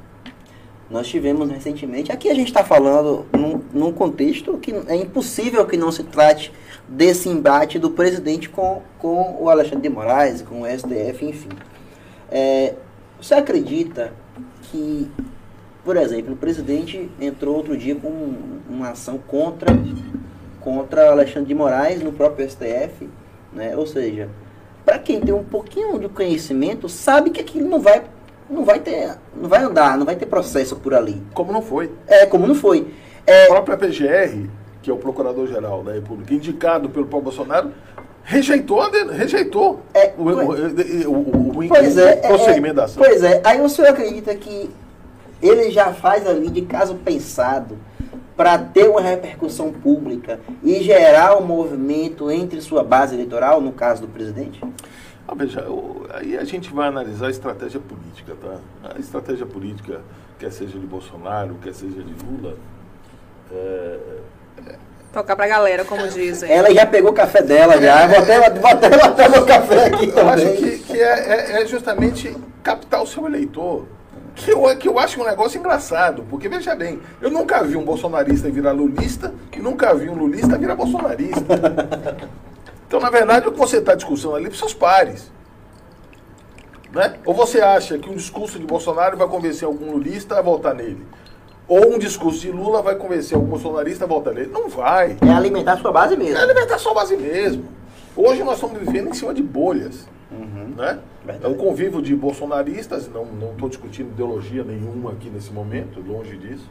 [0.90, 5.78] nós tivemos recentemente, aqui a gente está falando num, num contexto que é impossível que
[5.78, 6.52] não se trate
[6.88, 11.50] desse embate do presidente com, com o Alexandre de Moraes, com o STF, enfim.
[12.32, 12.74] É,
[13.22, 14.12] você acredita
[14.64, 15.10] que,
[15.84, 18.34] por exemplo, o presidente entrou outro dia com
[18.68, 19.68] uma ação contra
[20.60, 23.10] contra Alexandre de Moraes no próprio STF,
[23.54, 23.76] né?
[23.78, 24.30] Ou seja,
[24.86, 28.04] para quem tem um pouquinho de conhecimento, sabe que aquilo não vai
[28.50, 31.22] não vai ter não vai andar, não vai ter processo por ali.
[31.34, 31.92] Como não foi.
[32.08, 32.88] É, como não foi.
[33.28, 34.48] A É, própria PGR,
[34.82, 37.72] que é o Procurador-Geral da República, indicado pelo Paulo Bolsonaro,
[38.24, 42.86] rejeitou, a rejeitou É, o, o, o, o, o, pois o é, prosseguimento da é,
[42.86, 43.04] ação.
[43.04, 44.70] Pois é, aí o senhor acredita que
[45.42, 47.78] ele já faz ali de caso pensado
[48.36, 54.02] para ter uma repercussão pública e gerar um movimento entre sua base eleitoral, no caso
[54.02, 54.62] do presidente?
[55.32, 58.92] Ah, veja, o- aí a gente vai analisar a estratégia política, tá?
[58.96, 60.02] A estratégia política,
[60.40, 62.56] quer seja de Bolsonaro, quer seja de Lula,
[63.52, 63.98] é,
[65.14, 66.52] Tocar pra galera, como dizem.
[66.52, 70.08] Ela já pegou o café dela já, vou até, vou até botar meu café aqui
[70.10, 70.56] eu acho também.
[70.58, 73.86] que, que é, é- é justamente captar o seu eleitor.
[74.36, 77.84] Que eu, que eu acho um negócio engraçado, porque veja bem, eu nunca vi um
[77.84, 81.44] bolsonarista virar lulista e nunca vi um lulista virar bolsonarista.
[82.90, 85.32] Então, na verdade, o que você está discussão ali é para seus pares.
[86.92, 87.20] Né?
[87.24, 91.06] Ou você acha que um discurso de Bolsonaro vai convencer algum lulista a votar nele?
[91.68, 94.50] Ou um discurso de Lula vai convencer algum bolsonarista a votar nele?
[94.52, 95.16] Não vai.
[95.22, 96.36] É alimentar sua base mesmo.
[96.36, 97.66] É alimentar sua base mesmo.
[98.18, 100.08] Hoje nós estamos vivendo em cima de bolhas.
[100.76, 100.98] Né?
[101.24, 101.46] Verdade.
[101.46, 106.68] É o convívio de bolsonaristas, não estou discutindo ideologia nenhuma aqui nesse momento, longe disso.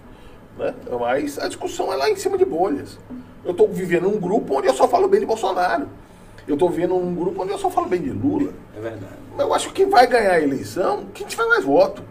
[0.59, 0.75] Né?
[0.99, 2.99] Mas a discussão é lá em cima de bolhas.
[3.45, 5.87] Eu estou vivendo um grupo onde eu só falo bem de Bolsonaro.
[6.49, 8.51] Eu estou vivendo um grupo onde eu só falo bem de Lula.
[8.77, 9.05] É verdade.
[9.39, 12.03] Eu acho que quem vai ganhar a eleição, quem tiver mais voto.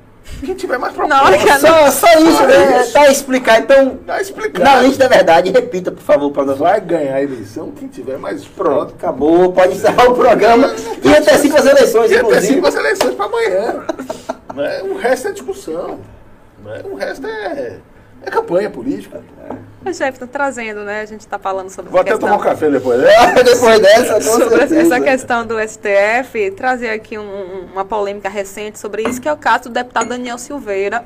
[0.45, 1.69] Quem tiver mais Na hora que proposta.
[1.85, 2.81] a- Só, só isso, né?
[2.81, 2.91] isso.
[2.93, 3.59] Tá explicar.
[3.61, 4.61] Então, Vai explicar.
[4.61, 6.57] na lente da verdade, repita, por favor, para nós.
[6.57, 9.53] Vai ganhar a eleição quem tiver mais Pronto, acabou.
[9.53, 10.73] Pode encerrar o programa.
[11.01, 12.35] E antecipa as eleições, E inclusive.
[12.45, 13.85] antecipa as eleições para amanhã.
[14.53, 14.81] né?
[14.83, 15.99] O resto é discussão.
[16.63, 16.81] Né?
[16.91, 17.77] O resto é.
[18.23, 19.21] É campanha política.
[19.85, 21.01] O chefe está trazendo, né?
[21.01, 22.29] A gente está falando sobre Vou até questão.
[22.29, 22.99] tomar um café depois.
[22.99, 23.07] né?
[23.43, 24.81] Depois dessa, sobre certeza.
[24.95, 29.31] essa questão do STF, trazer aqui um- um- uma polêmica recente sobre isso, que é
[29.33, 31.05] o caso do deputado Daniel Silveira,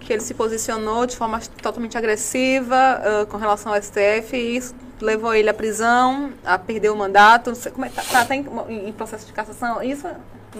[0.00, 4.74] que ele se posicionou de forma totalmente agressiva ah, com relação ao STF e isso
[5.00, 7.48] levou ele à prisão, a perder o mandato.
[7.48, 8.46] Não sei como é tá, tá até em,
[8.88, 9.82] em processo de cassação.
[9.82, 10.06] Isso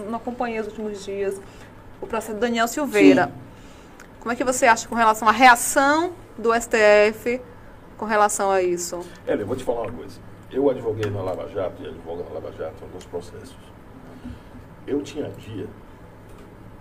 [0.09, 1.35] não acompanhei os últimos dias.
[2.01, 3.27] O processo do Daniel Silveira.
[3.27, 3.33] Sim.
[4.21, 7.41] Como é que você acha com relação à reação do STF
[7.97, 9.01] com relação a isso?
[9.27, 10.21] Hélio, eu vou te falar uma coisa.
[10.51, 13.57] Eu advoguei na Lava Jato e advogo na Lava Jato alguns processos.
[14.87, 15.67] Eu tinha dia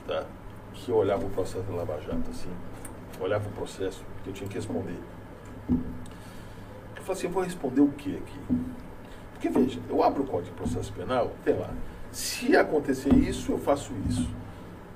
[0.08, 0.26] tá,
[0.74, 2.50] que eu olhava o processo da Lava Jato assim,
[3.20, 4.98] olhava o processo que eu tinha que responder.
[5.70, 8.40] Eu falei assim, eu vou responder o que aqui?
[9.34, 11.70] Porque veja, eu abro o Código de Processo Penal, tem lá.
[12.12, 14.30] Se acontecer isso, eu faço isso.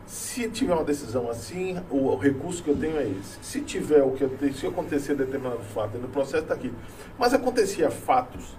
[0.07, 3.37] Se tiver uma decisão assim, o, o recurso que eu tenho é esse.
[3.41, 6.73] Se tiver o que eu tenho, se acontecer determinado fato no processo, está aqui.
[7.19, 8.55] Mas acontecia fatos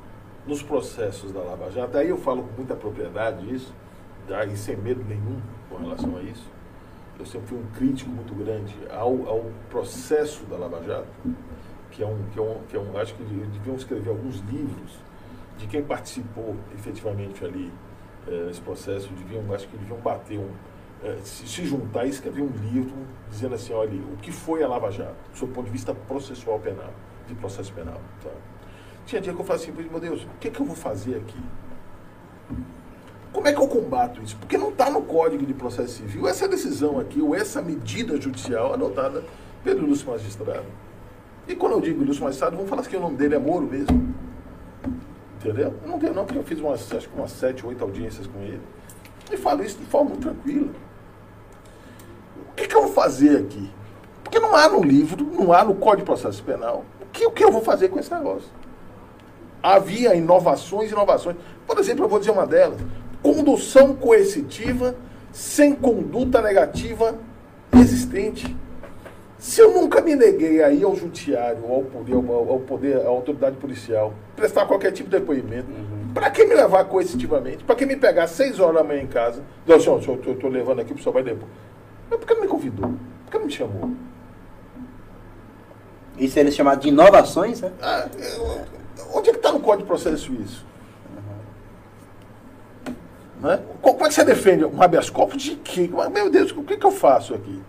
[0.47, 3.75] nos processos da Lava Jato, aí eu falo com muita propriedade isso,
[4.53, 6.47] e sem medo nenhum com relação a isso.
[7.19, 11.09] Eu sempre fui um crítico muito grande ao, ao processo da Lava Jato,
[11.91, 14.99] que é um, que é um, que é um acho que deviam escrever alguns livros
[15.57, 17.73] de quem participou efetivamente ali
[18.27, 20.51] eh, nesse processo, deviam, acho que deviam bater um,
[21.23, 22.95] se, se juntar e escrever um livro
[23.31, 26.93] dizendo assim, olha, o que foi a Lava Jato, do ponto de vista processual penal,
[27.27, 28.01] de processo penal.
[28.23, 28.31] Tá?
[29.07, 31.17] Tinha dia que eu falava assim, meu Deus, o que, é que eu vou fazer
[31.17, 31.41] aqui?
[33.33, 34.37] Como é que eu combato isso?
[34.37, 38.73] Porque não está no Código de Processo Civil essa decisão aqui, ou essa medida judicial
[38.73, 39.23] adotada
[39.63, 40.67] pelo ilustre magistrado.
[41.47, 44.15] E quando eu digo ilustre magistrado, vamos falar que o nome dele é Moro mesmo.
[45.37, 45.75] Entendeu?
[45.83, 48.41] Eu não tenho não, porque eu fiz umas, acho que umas sete, oito audiências com
[48.41, 48.61] ele.
[49.31, 50.73] E falo isso de forma muito tranquila.
[52.59, 53.71] O que, que eu vou fazer aqui?
[54.25, 56.85] Porque não há no livro, não há no Código de Processo Penal.
[57.01, 58.49] O que, o que eu vou fazer com esse negócio?
[59.63, 61.37] Havia inovações, inovações.
[61.65, 62.81] Por exemplo, eu vou dizer uma delas.
[63.23, 64.97] Condução coercitiva
[65.31, 67.17] sem conduta negativa
[67.73, 68.57] existente.
[69.39, 73.57] Se eu nunca me neguei aí ao judiciário, ao poder, ao, ao poder, à autoridade
[73.59, 75.69] policial, prestar qualquer tipo de depoimento,
[76.13, 77.63] para que me levar coercitivamente?
[77.63, 79.45] Para que me pegar às seis horas da manhã em casa?
[79.65, 81.49] Não, senhor, eu estou levando aqui, o senhor vai depois.
[82.11, 82.95] Mas por que não me convidou?
[83.25, 83.91] Por que não me chamou?
[86.17, 87.73] Isso eles chamado de inovações, né?
[87.81, 88.09] Ah,
[89.15, 90.67] onde é que está no Código de Processo isso?
[93.41, 93.63] Né?
[93.81, 95.89] Co- Como é que você defende um habeas corpus de quê?
[96.13, 97.63] Meu Deus, o que, que eu faço aqui?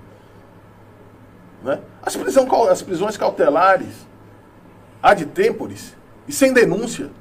[1.63, 1.79] Né?
[2.01, 4.07] As, prisão, as prisões cautelares,
[5.03, 5.95] ad tempores
[6.27, 7.11] e sem denúncia.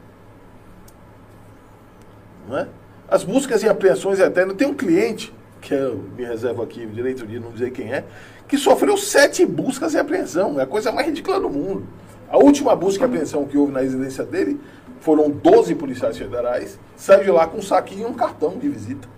[2.49, 2.69] Né?
[3.07, 4.57] As buscas e apreensões eternas.
[4.57, 8.05] Tem um cliente, que eu me reservo aqui o direito de não dizer quem é,
[8.47, 10.59] que sofreu sete buscas e apreensão.
[10.59, 11.87] É a coisa mais ridícula do mundo.
[12.31, 14.61] A última busca e apreensão que houve na residência dele
[15.01, 16.79] foram 12 policiais federais.
[16.97, 19.09] Saiu de lá com um saquinho e um cartão de visita.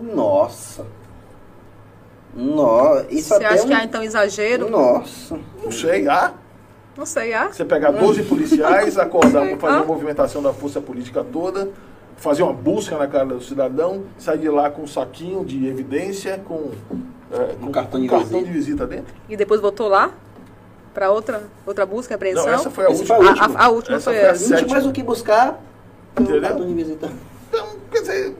[0.00, 0.86] Nossa.
[2.34, 3.06] Nossa.
[3.10, 3.66] Isso Você acha um...
[3.66, 4.70] que há então exagero?
[4.70, 5.38] Nossa.
[5.62, 6.32] Não sei, ah,
[6.96, 7.48] Não sei, ah?
[7.50, 9.56] Você pegar 12 policiais, acordar, Sei.
[9.56, 9.78] fazer Ah.
[9.78, 11.70] uma movimentação da força política toda,
[12.22, 16.40] fazer uma busca na cara do cidadão, sair de lá com um saquinho de evidência,
[16.46, 16.70] com,
[17.32, 18.44] é, com cartão de cartão visita.
[18.46, 19.12] de visita dentro.
[19.28, 20.12] E depois voltou lá?
[20.94, 22.46] Para outra, outra busca apreensão?
[22.46, 23.16] Não, essa foi a Esse última.
[23.16, 23.58] foi a A- última.
[23.58, 24.70] a, a última Essa foi foi a tinha sétima.
[24.74, 25.60] mais o que buscar.
[26.16, 26.42] um Entendeu?
[26.42, 27.10] cartão de visita.
[27.48, 28.36] Então, quer dizer,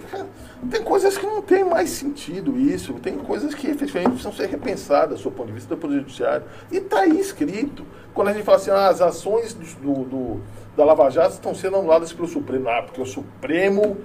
[0.71, 5.21] tem coisas que não tem mais sentido isso, tem coisas que efetivamente precisam ser repensadas
[5.21, 6.45] do ponto de vista do Poder Judiciário.
[6.71, 7.85] E está aí escrito.
[8.15, 10.41] Quando a gente fala assim, ah, as ações do, do-
[10.77, 12.69] da Lava Jato estão sendo anuladas pelo Supremo.
[12.69, 13.97] Ah, porque o Supremo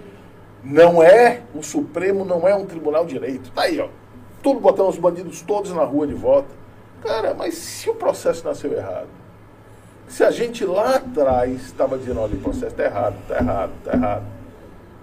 [0.64, 3.52] não é, o Supremo não é um tribunal de direito.
[3.52, 3.88] Tá aí, ó.
[4.42, 6.50] Tudo botando os bandidos todos na rua de volta.
[7.04, 9.08] Cara, mas se o processo nasceu errado,
[10.08, 13.94] se a gente lá atrás estava dizendo, olha, o processo está errado, está errado, está
[13.94, 14.24] errado,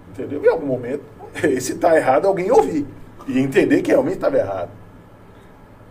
[0.09, 0.43] entendeu?
[0.43, 1.03] Em algum momento,
[1.43, 2.85] esse está errado, alguém ouvir
[3.27, 4.69] e entender que realmente estava errado,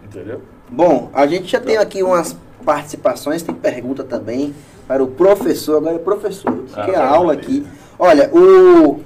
[0.05, 0.41] entendeu?
[0.71, 4.55] Bom, a gente já tem aqui umas participações, tem pergunta também
[4.89, 5.77] para o professor.
[5.77, 7.49] Agora é professor, aqui é a aula beleza.
[7.49, 7.67] aqui.
[7.99, 9.01] Olha, o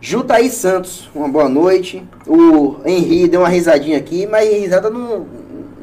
[0.00, 2.06] Jutaí Santos, uma boa noite.
[2.26, 5.26] O Henri deu uma risadinha aqui, mas risada não,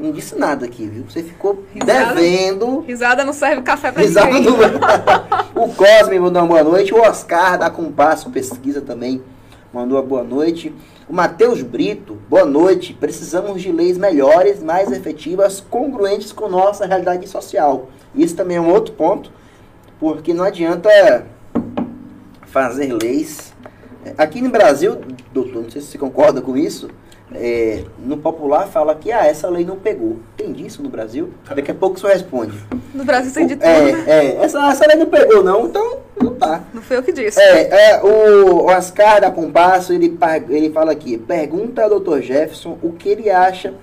[0.03, 1.05] não disse nada aqui, viu?
[1.09, 2.15] Você ficou Risada?
[2.15, 2.81] devendo.
[2.81, 4.51] Risada não serve café pra Risada ninguém.
[4.51, 5.61] do...
[5.61, 6.93] o Cosme mandou uma boa noite.
[6.93, 9.21] O Oscar da Compasso Pesquisa também
[9.73, 10.75] mandou uma boa noite.
[11.07, 12.93] O Matheus Brito, boa noite.
[12.93, 17.89] Precisamos de leis melhores, mais efetivas, congruentes com nossa realidade social.
[18.13, 19.31] Isso também é um outro ponto,
[20.01, 21.25] porque não adianta
[22.47, 23.53] fazer leis.
[24.17, 24.99] Aqui no Brasil,
[25.33, 26.89] doutor, não sei se você concorda com isso,
[27.35, 30.19] é, no popular fala que ah, essa lei não pegou.
[30.37, 31.33] Tem disso no Brasil?
[31.55, 32.57] Daqui a pouco o senhor responde.
[32.93, 33.65] No Brasil tem de tudo.
[33.65, 34.03] É, né?
[34.07, 36.63] é, essa, essa lei não pegou, não, então não tá.
[36.73, 37.39] Não foi eu que disse.
[37.39, 40.17] É, é, o Oscar da Compasso, ele,
[40.49, 42.21] ele fala aqui, pergunta ao Dr.
[42.21, 43.73] Jefferson o que ele acha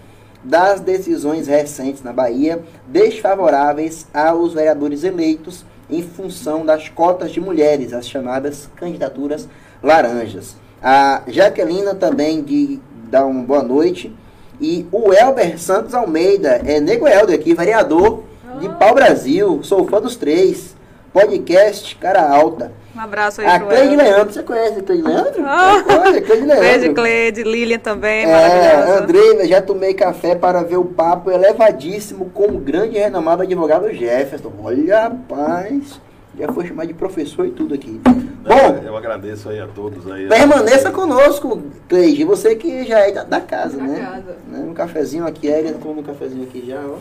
[0.42, 7.92] das decisões recentes na Bahia desfavoráveis aos vereadores eleitos em função das cotas de mulheres,
[7.92, 9.48] as chamadas candidaturas
[9.82, 10.56] laranjas.
[10.82, 14.14] A Jaquelina também de, dá uma boa noite.
[14.60, 18.22] E o Elber Santos Almeida, é Nego Helder aqui, vereador
[18.60, 20.78] de Pau Brasil, sou fã dos três.
[21.12, 22.70] Podcast Cara Alta.
[22.94, 23.96] Um abraço aí A Cleide.
[23.96, 25.42] Leandro, você conhece a Cleide Leandro?
[25.44, 25.82] Ah.
[25.84, 26.94] Conhece, Cleide Beijo, Leandro.
[26.94, 28.98] Cleide, Lilian também, É.
[28.98, 33.92] Andrei, já tomei café para ver o papo elevadíssimo com o grande e renomado advogado
[33.92, 34.52] Jefferson.
[34.62, 36.00] Olha, rapaz,
[36.38, 38.00] já foi chamado de professor e tudo aqui.
[38.04, 40.26] Bom, eu agradeço aí a todos aí.
[40.28, 44.00] permaneça conosco, Cleide, você que já é da, da casa, Da né?
[44.00, 44.36] casa.
[44.48, 46.96] Né, Um cafezinho aqui, a Elia tomando um cafezinho aqui já, ó.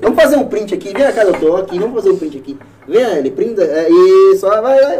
[0.00, 2.56] Vamos fazer um print aqui, vem cá, doutor, aqui, vamos fazer um print aqui.
[2.86, 3.88] Vem, ele, printa, é
[4.32, 4.96] isso, ó, vai, vai,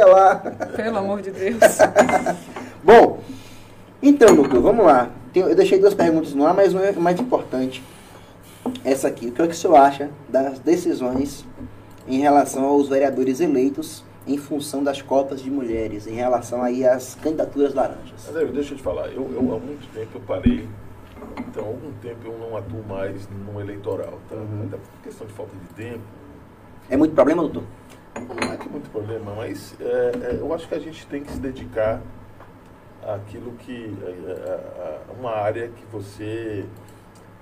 [0.00, 0.36] é, lá.
[0.74, 1.58] Pelo amor de Deus.
[2.82, 3.20] Bom,
[4.02, 5.10] então, doutor, vamos lá.
[5.32, 7.82] Tem- Eu deixei duas perguntas no ar, mas uma é mais importante.
[8.82, 9.26] Essa aqui.
[9.26, 11.44] O que, é que o senhor acha das decisões
[12.06, 17.14] em relação aos vereadores eleitos em função das cotas de mulheres, em relação aí às
[17.16, 18.28] candidaturas laranjas?
[18.28, 20.68] André, deixa eu te falar, eu, eu há muito tempo eu parei,
[21.38, 24.34] então há algum tempo eu não atuo mais no eleitoral, tá?
[24.36, 24.64] Uhum.
[24.66, 26.00] Até por questão de falta de tempo,
[26.90, 27.62] É muito problema, doutor?
[28.16, 31.22] não é que é muito problema, mas é, é, eu acho que a gente tem
[31.22, 32.00] que se dedicar
[33.06, 36.64] àquilo que, é, a, a- a uma área que você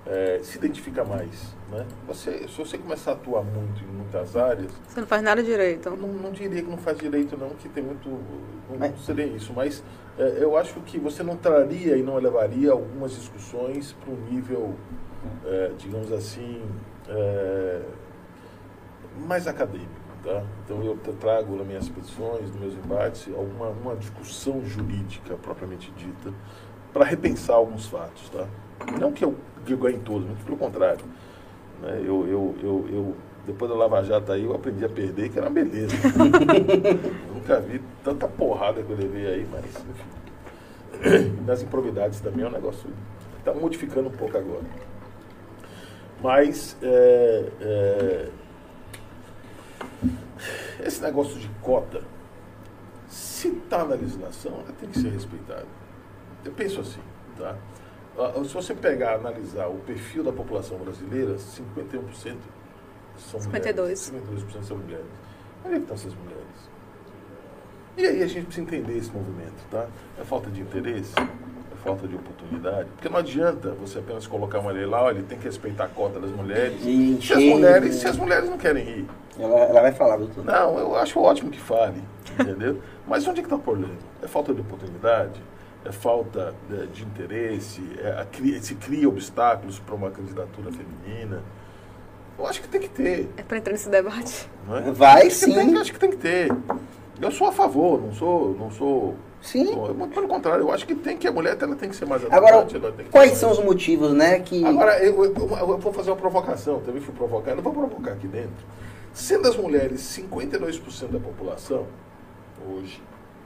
[0.07, 1.85] é, se identifica mais, né?
[2.07, 5.89] Você, se você começar a atuar muito em muitas áreas, Você não faz nada direito.
[5.91, 8.07] Não, não diria que não faz direito, não, que tem muito.
[8.07, 9.83] Não, Mas- seria isso, mas
[10.17, 14.75] é, eu acho que você não traria e não levaria algumas discussões para um nível,
[15.45, 16.61] é, digamos assim,
[17.09, 17.81] é,
[19.27, 20.05] mais acadêmico.
[20.23, 20.43] Tá?
[20.63, 25.91] Então eu tra- trago nas minhas petições, nos meus embates, alguma uma discussão jurídica propriamente
[25.91, 26.33] dita,
[26.91, 28.29] para repensar alguns fatos.
[28.29, 28.47] Tá?
[28.99, 31.03] Não que eu, que ganhe todos, muito pelo contrário.
[31.81, 31.99] Né?
[31.99, 35.47] Eu, eu, eu, eu, depois da Lava Jato aí, eu aprendi a perder, que era
[35.47, 35.95] uma beleza.
[37.33, 41.41] Nunca vi tanta porrada que eu levei aí, mas enfim.
[41.45, 42.89] Nas improvidades também é um negócio.
[43.39, 44.63] Está modificando um pouco agora.
[46.21, 48.29] Mas é, é,
[50.83, 52.01] esse negócio de cota,
[53.07, 55.67] se está na legislação, ela tem que ser respeitada.
[56.43, 57.01] Eu penso assim,
[57.37, 57.55] tá?
[58.17, 62.35] Ah, Se você pegar, analisar o perfil da população brasileira, 51%
[63.17, 64.11] são 52.
[64.11, 64.43] mulheres.
[64.53, 65.05] 52% são mulheres.
[65.65, 66.45] Onde é que estão essas mulheres?
[67.97, 69.87] E aí a gente precisa entender esse movimento, tá?
[70.19, 71.13] É falta de interesse?
[71.17, 72.89] É falta de oportunidade?
[72.89, 76.19] Porque não adianta você apenas colocar uma lei lá, olha, tem que respeitar a cota
[76.19, 76.77] das mulheres.
[76.83, 79.05] E Se as mulheres, se as mulheres não querem ir,
[79.39, 80.43] Ela, ela vai falar, doutor.
[80.43, 82.01] não, eu acho ótimo que fale,
[82.37, 82.81] entendeu?
[83.07, 83.93] Mas onde é que está o problema?
[84.21, 85.41] É falta de oportunidade?
[85.85, 87.81] É falta de, de interesse?
[88.01, 91.43] É, a cria- se cria obstáculos para uma candidatura feminina?
[92.37, 93.29] Eu acho que tem que ter.
[93.37, 94.49] É pra entrar nesse debate.
[94.67, 94.91] Não é?
[94.91, 95.77] Vai Acho que tem- sim.
[95.77, 96.49] acho que tem que ter.
[97.21, 98.55] Eu sou a favor, não sou.
[98.57, 99.65] Não sou Sim.
[99.67, 102.05] sou- muito pelo contrário, eu acho que tem que a mulher ela tem que ser
[102.07, 104.65] mais Agora, atuante, ela tem que quais ter são mais- os motivos, né, que...
[104.65, 108.13] Agora, eu, eu- eu vou fazer uma provocação, também fui provocar, eu não vou provocar
[108.13, 108.65] aqui dentro.
[109.13, 111.85] Sendo as mulheres 52% da população,
[112.67, 112.99] hoje,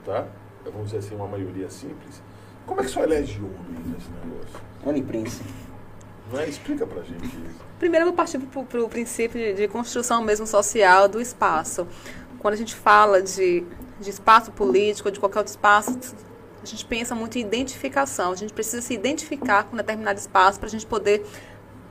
[0.06, 0.24] tá?
[0.64, 2.22] Vamos dizer assim, uma maioria simples,
[2.66, 4.60] como é que só elege homem nesse negócio?
[4.86, 5.42] Anne Prince.
[6.32, 6.48] Não é?
[6.48, 7.70] Explica pra gente isso.
[7.78, 11.86] Primeiro, eu vou partir para o princípio de, de construção mesmo social do espaço.
[12.38, 13.64] Quando a gente fala de,
[13.98, 15.98] de espaço político, ou de qualquer outro espaço,
[16.62, 18.32] a gente pensa muito em identificação.
[18.32, 21.24] A gente precisa se identificar com determinado espaço para a gente poder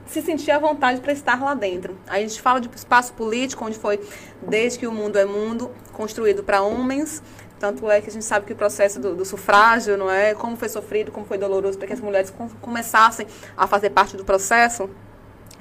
[0.06, 1.96] se sentir à vontade para estar lá dentro.
[2.08, 4.00] Aí a gente fala de espaço político, onde foi,
[4.42, 7.22] desde que o mundo é mundo, construído para homens.
[7.60, 10.34] Tanto é que a gente sabe que o processo do, do sufrágio, não é?
[10.34, 14.16] Como foi sofrido, como foi doloroso para que as mulheres com- começassem a fazer parte
[14.16, 14.88] do processo.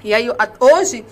[0.02, 1.06] E aí, a- hoje,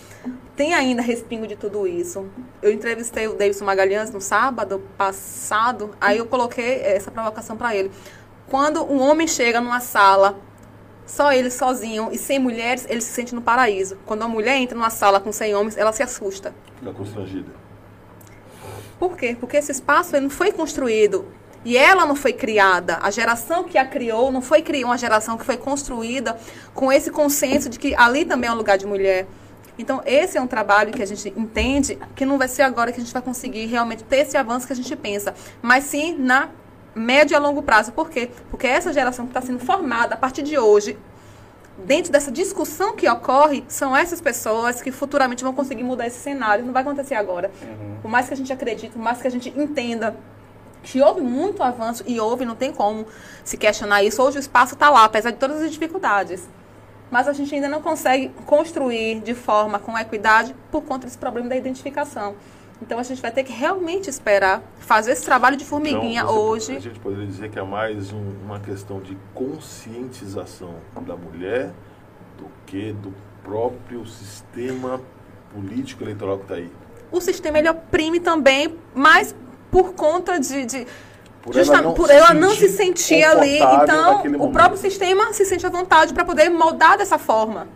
[0.56, 2.26] tem ainda respingo de tudo isso.
[2.62, 7.92] Eu entrevistei o Davidson Magalhães no sábado passado, aí eu coloquei essa provocação para ele.
[8.50, 10.40] Quando um homem chega numa sala,
[11.06, 13.98] só ele sozinho e sem mulheres, ele se sente no paraíso.
[14.06, 16.56] Quando uma mulher entra numa sala com 100 homens, ela se assusta.
[16.80, 17.52] Fica constrangida.
[19.00, 19.36] Por quê?
[19.40, 21.26] Porque esse espaço ele não foi construído
[21.64, 22.98] e ela não foi criada.
[23.02, 26.38] A geração que a criou não foi criar uma geração que foi construída
[26.74, 29.28] com esse consenso de que ali também é um lugar de mulher.
[29.78, 33.00] Então, esse é um trabalho que a gente entende que não vai ser agora que
[33.00, 36.50] a gente vai conseguir realmente ter esse avanço que a gente pensa, mas sim na
[36.96, 37.92] médio a longo prazo.
[37.92, 38.30] Por quê?
[38.50, 40.98] Porque essa geração que está sendo formada a partir de hoje,
[41.86, 46.66] dentro dessa discussão que ocorre, são essas pessoas que futuramente vão conseguir mudar esse cenário.
[46.66, 47.52] Não vai acontecer agora.
[47.62, 47.98] Uhum.
[48.02, 50.16] Por mais que a gente acredite, por mais que a gente entenda
[50.84, 53.06] que houve muito avanço, e houve, não tem como
[53.44, 54.22] se questionar isso.
[54.22, 56.48] Hoje o espaço está lá, apesar de todas as dificuldades.
[57.12, 61.50] Mas a gente ainda não consegue construir de forma com equidade por conta desse problema
[61.50, 62.36] da identificação.
[62.82, 66.76] Então a gente vai ter que realmente esperar fazer esse trabalho de formiguinha então, hoje.
[66.76, 71.72] A gente poderia dizer que é mais um, uma questão de conscientização da mulher
[72.38, 73.14] do que do
[73.44, 75.02] próprio sistema
[75.54, 76.72] político eleitoral que está aí.
[77.12, 79.34] O sistema ele oprime também, mas
[79.72, 80.88] por conta de, de
[81.42, 83.60] por ela não, por ela não se sentir ali.
[83.60, 87.68] Então, o próprio sistema se sente à vontade para poder moldar dessa forma.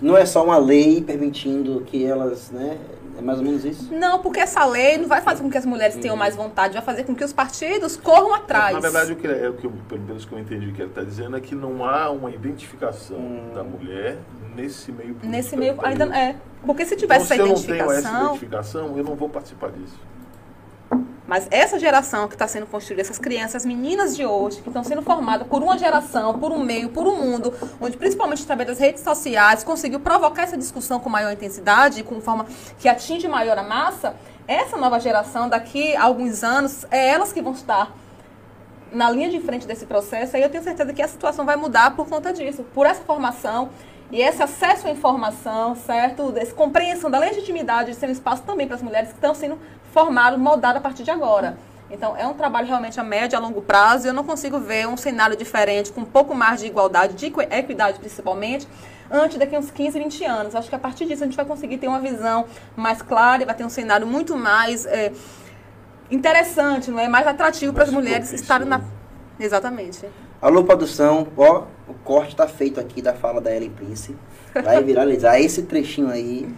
[0.00, 2.78] Não é só uma lei permitindo que elas, né,
[3.16, 3.92] é mais ou menos isso?
[3.94, 6.82] Não, porque essa lei não vai fazer com que as mulheres tenham mais vontade, vai
[6.82, 8.74] fazer com que os partidos corram atrás.
[8.74, 10.90] Na verdade, o que, é, o que pelo menos que eu entendi o que ele
[10.90, 13.52] está dizendo é que não há uma identificação hum.
[13.54, 14.18] da mulher
[14.54, 15.26] nesse meio político.
[15.26, 16.36] Nesse meio, ainda é.
[16.64, 17.88] Porque se tivesse então, essa se identificação.
[17.88, 19.98] Se eu não tenho essa identificação, eu não vou participar disso.
[21.26, 25.02] Mas essa geração que está sendo construída, essas crianças, meninas de hoje, que estão sendo
[25.02, 29.02] formadas por uma geração, por um meio, por um mundo, onde principalmente através das redes
[29.02, 32.46] sociais conseguiu provocar essa discussão com maior intensidade, com forma
[32.78, 34.14] que atinge maior a massa,
[34.46, 37.90] essa nova geração, daqui a alguns anos, é elas que vão estar
[38.92, 40.36] na linha de frente desse processo.
[40.36, 43.70] E eu tenho certeza que a situação vai mudar por conta disso, por essa formação
[44.10, 46.32] e esse acesso à informação, certo?
[46.36, 49.58] Essa compreensão da legitimidade de ser um espaço também para as mulheres que estão sendo
[49.94, 51.56] formadas, moldadas a partir de agora.
[51.88, 54.08] Então, é um trabalho realmente a médio e a longo prazo.
[54.08, 58.00] Eu não consigo ver um cenário diferente, com um pouco mais de igualdade, de equidade
[58.00, 58.66] principalmente,
[59.08, 60.54] antes daqui uns 15, 20 anos.
[60.56, 63.46] Acho que a partir disso a gente vai conseguir ter uma visão mais clara e
[63.46, 65.12] vai ter um cenário muito mais é,
[66.10, 67.06] interessante, não é?
[67.06, 68.80] mais atrativo para as mulheres estarem na.
[69.38, 70.06] Exatamente.
[70.42, 74.16] Alô, produção, ó, o corte está feito aqui da fala da Ellen Prince.
[74.52, 76.48] Vai viralizar esse trechinho aí.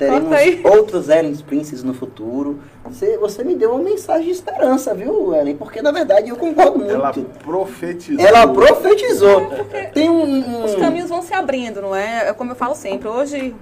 [0.00, 2.58] Teremos outros Ellen Princes no futuro.
[2.84, 5.54] Você, você me deu uma mensagem de esperança, viu, Ellen?
[5.58, 6.90] Porque, na verdade, eu concordo muito.
[6.90, 8.26] Ela profetizou.
[8.26, 9.52] Ela profetizou.
[9.70, 12.28] É Tem um, um, Os caminhos vão se abrindo, não é?
[12.28, 13.08] É como eu falo sempre.
[13.08, 13.54] Hoje,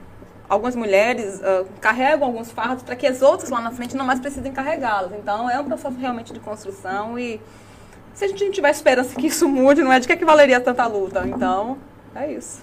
[0.49, 4.21] algumas mulheres uh, carregam alguns fardos para que as outras lá na frente não mais
[4.21, 5.11] precisem carregá-los.
[5.15, 7.41] Então, é um processo realmente de construção e
[8.15, 10.25] se a gente não tiver esperança que isso mude, não é de que, é que
[10.25, 11.27] valeria tanta luta.
[11.27, 11.79] Então,
[12.15, 12.63] é isso.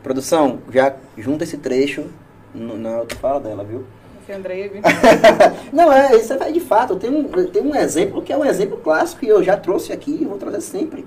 [0.00, 2.04] Produção, já junta esse trecho
[2.56, 3.84] no, na outra fala dela, viu?
[5.72, 6.94] não, é, isso é de fato.
[6.94, 9.92] Eu tenho, um, tenho um exemplo que é um exemplo clássico e eu já trouxe
[9.92, 11.06] aqui e vou trazer sempre.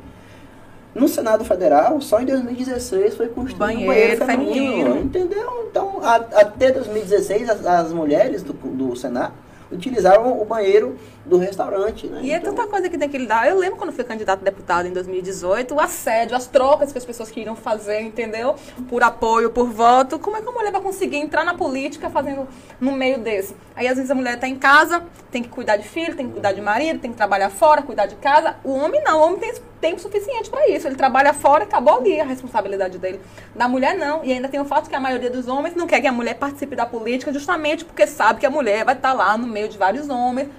[0.95, 5.02] No Senado Federal, só em 2016 foi construído banheiro, um banheiro feminino, feminino.
[5.02, 5.68] Entendeu?
[5.70, 9.34] Então, a, até 2016, as, as mulheres do, do Senado
[9.72, 12.07] utilizavam o banheiro do restaurante.
[12.07, 12.22] Né?
[12.24, 12.53] E é então...
[12.53, 13.47] é tanta coisa que tem que lidar.
[13.47, 17.05] Eu lembro quando fui candidato a deputado em 2018, o assédio, as trocas que as
[17.05, 18.55] pessoas queriam fazer, entendeu?
[18.89, 20.17] Por apoio, por voto.
[20.17, 22.47] Como é que a mulher vai conseguir entrar na política fazendo
[22.80, 23.55] no meio desse?
[23.76, 26.34] Aí às vezes a mulher está em casa, tem que cuidar de filho, tem que
[26.34, 28.55] cuidar de marido, tem que trabalhar fora, cuidar de casa.
[28.63, 30.88] O homem não, o homem tem tempo suficiente para isso.
[30.88, 33.20] Ele trabalha fora, acabou ali a responsabilidade dele.
[33.56, 34.24] Da mulher não.
[34.24, 36.36] E ainda tem o fato que a maioria dos homens não quer que a mulher
[36.36, 39.68] participe da política justamente porque sabe que a mulher vai estar tá lá no meio
[39.70, 40.50] de vários homens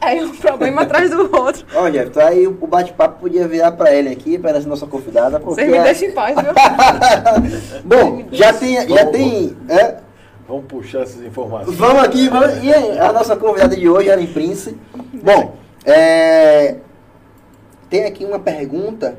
[0.00, 1.64] é um problema atrás do outro.
[1.74, 5.38] Olha, então aí o bate-papo podia virar para ele aqui, para essa nossa convidada.
[5.38, 5.62] Porque...
[5.62, 6.52] Você me deixa em paz, viu?
[7.84, 8.88] Bom, já tem.
[8.88, 9.96] Já tem é?
[10.48, 11.76] Vamos puxar essas informações.
[11.76, 14.76] Vamos aqui, vamos, e a nossa convidada de hoje, Ellen Prince.
[15.22, 15.54] Bom,
[15.84, 16.76] é,
[17.90, 19.18] tem aqui uma pergunta.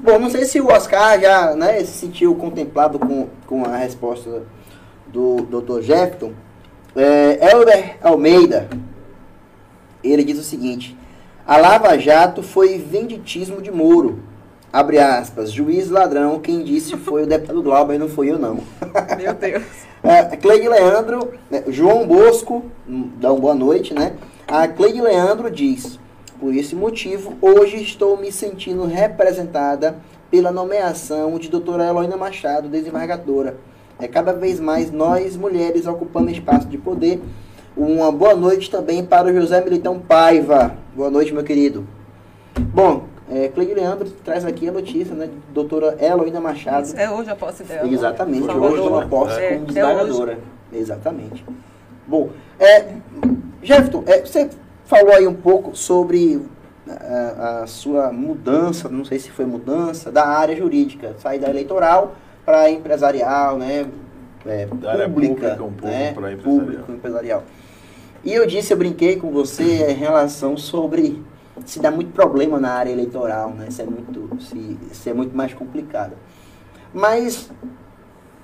[0.00, 4.42] Bom, não sei se o Oscar já né, se sentiu contemplado com, com a resposta
[5.06, 5.82] do Dr.
[5.82, 6.32] Jefferson.
[6.96, 7.38] É,
[8.02, 8.68] Almeida
[10.12, 10.96] ele diz o seguinte:
[11.46, 14.20] a Lava Jato foi venditismo de Moro.
[14.72, 18.58] Abre aspas, juiz ladrão, quem disse foi o deputado Glauber, não foi eu não.
[19.16, 19.62] Meu Deus.
[20.02, 24.14] é, Cleide Leandro, né, João Bosco, hum, dá uma boa noite, né?
[24.48, 26.00] A Cleide Leandro diz,
[26.44, 29.96] por esse motivo, hoje estou me sentindo representada
[30.30, 33.56] pela nomeação de doutora Eloína Machado, desembargadora.
[33.98, 37.18] É cada vez mais nós, mulheres, ocupando espaço de poder
[37.74, 40.76] uma boa noite também para o José Militão Paiva.
[40.94, 41.86] Boa noite, meu querido.
[42.74, 45.30] Bom, é, Cleide Leandro traz aqui a notícia, né?
[45.50, 46.92] Doutora Eloína Machado.
[46.94, 47.88] é hoje a posse dela.
[47.88, 50.38] Exatamente, hoje ela posse é, como desembargadora.
[50.70, 51.42] É Exatamente.
[52.06, 52.28] Bom,
[52.60, 52.84] é,
[53.62, 54.50] Jefferson, é, você
[54.84, 56.42] falou aí um pouco sobre
[56.88, 62.14] a, a, sua mudança, não sei se foi mudança, da área jurídica, sair da eleitoral
[62.44, 63.86] para empresarial, né?
[64.46, 66.36] É, pública, pública um pouco né?
[66.36, 67.42] Público, empresarial.
[68.22, 71.22] E eu disse, eu brinquei com você em relação sobre
[71.64, 73.66] se dá muito problema na área eleitoral, né?
[73.68, 76.12] Isso é muito, se, isso é muito mais complicado.
[76.92, 77.50] Mas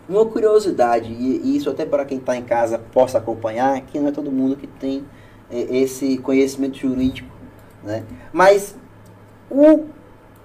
[0.08, 4.12] uma curiosidade, e isso até para quem está em casa possa acompanhar, que não é
[4.12, 5.04] todo mundo que tem
[5.50, 7.28] esse conhecimento jurídico,
[7.82, 8.04] né?
[8.32, 8.76] Mas
[9.50, 9.86] o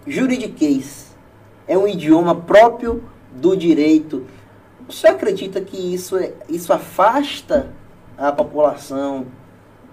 [0.07, 1.15] juridiquês
[1.67, 4.25] é um idioma próprio do direito.
[4.87, 7.71] Você acredita que isso, é, isso afasta
[8.17, 9.25] a população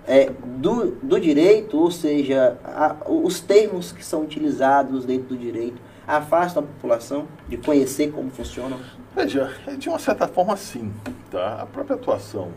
[0.06, 5.80] é, do, do direito, ou seja, a, os termos que são utilizados dentro do direito,
[6.06, 8.78] afastam a população de conhecer como funcionam?
[9.14, 10.92] Veja, é de uma certa forma sim.
[11.30, 11.62] Tá?
[11.62, 12.48] A própria atuação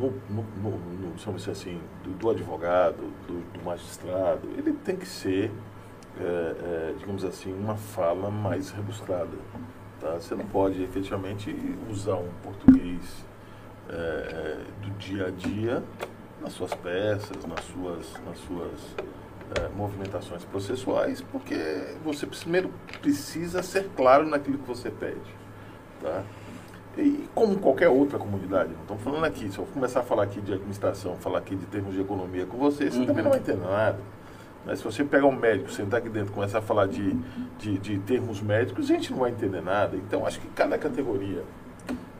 [0.00, 2.96] no, no, no, no assim, do, do advogado,
[3.26, 5.50] do, do, magistrado, ele tem que ser,
[6.18, 9.36] é, é, digamos assim, uma fala mais rebuscada.
[10.00, 10.14] Tá?
[10.14, 11.54] Você não pode efetivamente
[11.90, 13.24] usar um português
[13.90, 15.82] é, é, do dia a dia
[16.40, 18.96] nas suas peças, nas suas, nas suas
[19.58, 21.56] é, movimentações processuais, porque
[22.02, 22.72] você primeiro
[23.02, 25.38] precisa ser claro naquilo que você pede.
[26.00, 26.24] Tá?
[26.98, 30.40] E como qualquer outra comunidade, não estamos falando aqui, se eu começar a falar aqui
[30.40, 33.06] de administração, falar aqui de termos de economia com você, você uhum.
[33.06, 33.98] também não vai entender nada.
[34.66, 37.14] Mas se você pegar um médico, sentar aqui dentro e começar a falar de,
[37.58, 39.96] de, de termos médicos, a gente não vai entender nada.
[39.96, 41.42] Então, acho que cada categoria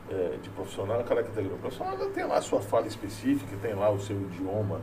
[0.09, 3.99] é, de profissional, cada categoria profissional tem lá a sua fala específica, tem lá o
[3.99, 4.81] seu idioma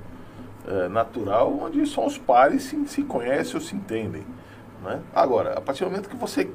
[0.67, 4.25] é, natural, onde só os pares se, se conhecem ou se entendem.
[4.83, 5.01] Né?
[5.13, 6.49] Agora, a partir do momento que você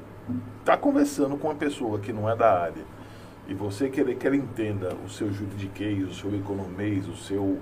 [0.60, 2.82] está conversando com uma pessoa que não é da área,
[3.48, 7.58] e você querer que ela entenda o seu juridiquês, o seu economês, o seu,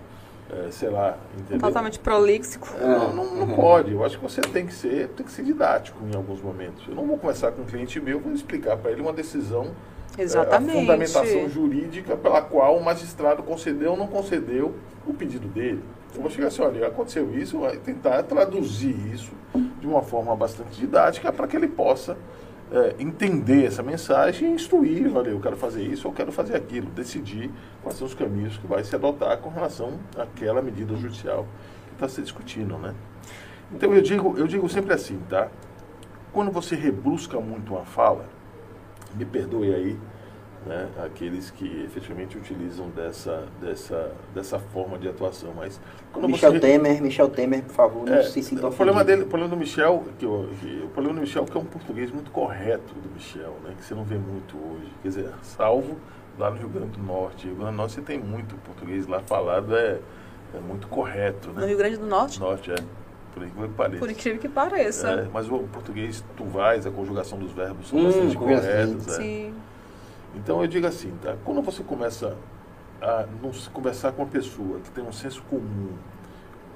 [0.51, 1.61] é, sei lá, entendeu?
[1.61, 2.69] Totalmente prolíxico.
[2.79, 3.93] É, não, não, não pode.
[3.93, 6.87] Eu acho que você tem que ser, tem que ser didático em alguns momentos.
[6.87, 9.73] Eu não vou conversar com um cliente meu, vou explicar para ele uma decisão
[10.19, 10.71] Exatamente.
[10.71, 14.75] É, a fundamentação jurídica pela qual o magistrado concedeu ou não concedeu
[15.07, 15.83] o pedido dele.
[16.15, 19.33] Eu vou chegar assim, olha, aconteceu isso, vai tentar traduzir isso
[19.81, 22.17] de uma forma bastante didática para que ele possa
[22.73, 26.91] é, entender essa mensagem e instruir, olha, eu quero fazer isso, eu quero fazer aquilo,
[26.91, 27.51] decidir
[27.83, 31.47] quais são os caminhos que vai se adotar com relação àquela medida judicial
[31.89, 32.95] que está se discutindo, né?
[33.71, 35.49] Então eu digo, eu digo sempre assim, tá?
[36.33, 38.25] Quando você rebrusca muito uma fala,
[39.15, 39.99] me perdoe aí,
[40.67, 45.53] né, aqueles que efetivamente utilizam dessa, dessa, dessa forma de atuação.
[45.57, 45.81] Mas
[46.17, 46.61] Michel você...
[46.61, 49.59] Temer, Michel Temer, por favor, não é, se sinta o problema dele, O problema do
[49.59, 52.95] Michel, que, eu, que, o problema do Michel é que é um português muito correto
[52.95, 54.93] do Michel, né, que você não vê muito hoje.
[55.03, 55.97] Quer dizer, salvo
[56.39, 57.47] lá no Rio Grande do Norte.
[57.47, 59.99] Rio Grande do Norte você tem muito português lá falado, é,
[60.55, 61.49] é muito correto.
[61.49, 61.61] Né?
[61.61, 62.41] No Rio Grande do Norte?
[62.41, 62.77] Norte, é.
[63.35, 63.99] Por incrível que pareça.
[63.99, 65.09] Por incrível que pareça.
[65.09, 69.09] É, mas o português, tu vais, a conjugação dos verbos são hum, bastante corretas.
[69.09, 69.17] É.
[69.17, 69.55] Sim.
[70.35, 71.37] Então eu digo assim, tá?
[71.45, 72.37] Quando você começa
[73.01, 73.27] a
[73.73, 75.91] conversar com uma pessoa que tem um senso comum,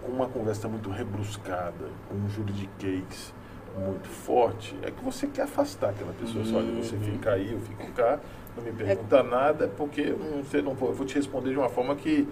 [0.02, 3.34] com uma conversa muito rebruscada, com um juridiquês
[3.78, 6.44] muito forte, é que você quer afastar aquela pessoa.
[6.44, 6.56] Uhum.
[6.56, 8.18] Olha, você fica aí, eu fico cá,
[8.56, 9.22] não me pergunta é...
[9.22, 12.26] nada, porque eu não, sei, não vou, eu vou te responder de uma forma que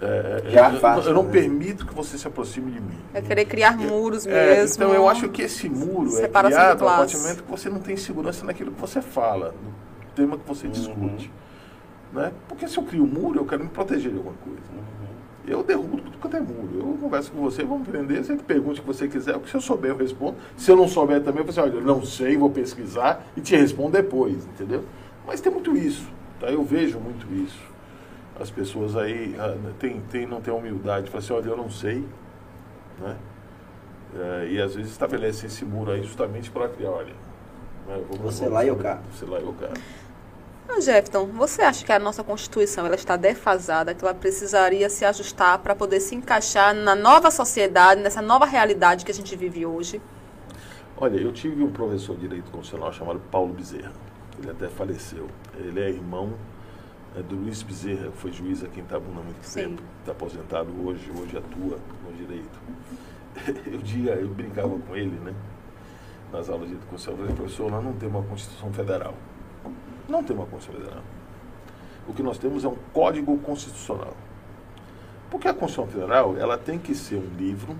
[0.00, 1.30] é, é Já eu, eu não né?
[1.32, 2.98] permito que você se aproxime de mim.
[3.12, 4.76] É querer criar muros é, mesmo.
[4.76, 7.80] Então eu acho que esse muro é criado a partir do momento que você não
[7.80, 9.54] tem segurança naquilo que você fala,
[10.18, 10.72] tema que você uhum.
[10.72, 11.30] discute.
[12.12, 12.32] Né?
[12.48, 14.60] Porque se eu crio um muro, eu quero me proteger de alguma coisa.
[14.72, 15.08] Uhum.
[15.46, 16.70] Eu derrubo tudo quanto é muro.
[16.74, 18.22] Eu converso com você, vamos aprender.
[18.22, 19.36] Você pergunte o que você quiser.
[19.36, 20.36] O que se eu souber, eu respondo.
[20.56, 23.40] Se eu não souber também, eu falo assim, olha, eu não sei, vou pesquisar e
[23.40, 24.84] te respondo depois, entendeu?
[25.26, 26.06] Mas tem muito isso.
[26.40, 26.48] Tá?
[26.48, 27.60] Eu vejo muito isso.
[28.38, 31.10] As pessoas aí ah, tem, tem, não tem humildade.
[31.10, 32.04] Falam assim, olha, eu não sei.
[33.00, 33.16] Né?
[34.16, 37.12] É, e às vezes estabelecem esse muro aí justamente para criar, olha,
[37.86, 39.00] né, você lá e o cá.
[39.12, 39.68] Você lá e o cá.
[40.70, 45.02] Ah, Jefferson, você acha que a nossa Constituição ela está defasada, que ela precisaria se
[45.02, 49.64] ajustar para poder se encaixar na nova sociedade, nessa nova realidade que a gente vive
[49.64, 50.00] hoje?
[50.94, 53.92] Olha, eu tive um professor de Direito Constitucional chamado Paulo Bezerra.
[54.38, 55.28] Ele até faleceu.
[55.56, 56.34] Ele é irmão
[57.16, 59.60] é, do Luiz Bezerra, que foi juiz aqui em Tabuna há muito Sim.
[59.60, 59.82] tempo.
[60.00, 62.58] Está aposentado hoje, hoje atua no direito.
[63.72, 65.32] Eu, dia, eu brincava com ele, né?
[66.32, 69.14] Nas aulas de educação, eu falei, professor, nós não temos uma Constituição Federal.
[70.08, 71.04] Não tem uma Constituição Federal.
[72.08, 74.16] O que nós temos é um Código Constitucional.
[75.30, 77.76] Porque a Constituição Federal, ela tem que ser um livro,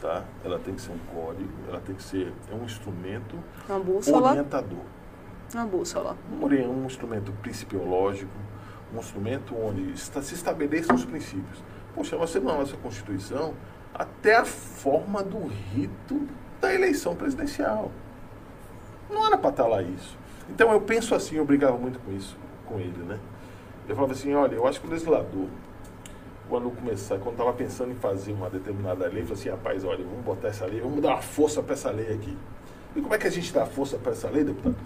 [0.00, 0.24] tá?
[0.44, 4.30] Ela tem que ser um código, ela tem que ser é um instrumento uma bússola.
[4.30, 4.84] orientador.
[5.54, 6.16] Uma bússola.
[6.32, 8.32] Um, um instrumento principiológico,
[8.92, 11.62] um instrumento onde está, se estabeleçam os princípios.
[11.94, 13.54] Poxa, nós temos na nossa Constituição
[13.94, 16.26] até a forma do rito
[16.60, 17.90] da eleição presidencial.
[19.08, 20.19] Não era para estar lá isso.
[20.50, 22.36] Então eu penso assim, eu brigava muito com isso,
[22.66, 23.18] com ele, né?
[23.88, 25.46] Eu falava assim, olha, eu acho que o legislador,
[26.48, 30.24] quando começar, quando estava pensando em fazer uma determinada lei, falei assim, rapaz, olha, vamos
[30.24, 32.36] botar essa lei, vamos dar uma força para essa lei aqui.
[32.94, 34.76] E como é que a gente dá força para essa lei, deputado?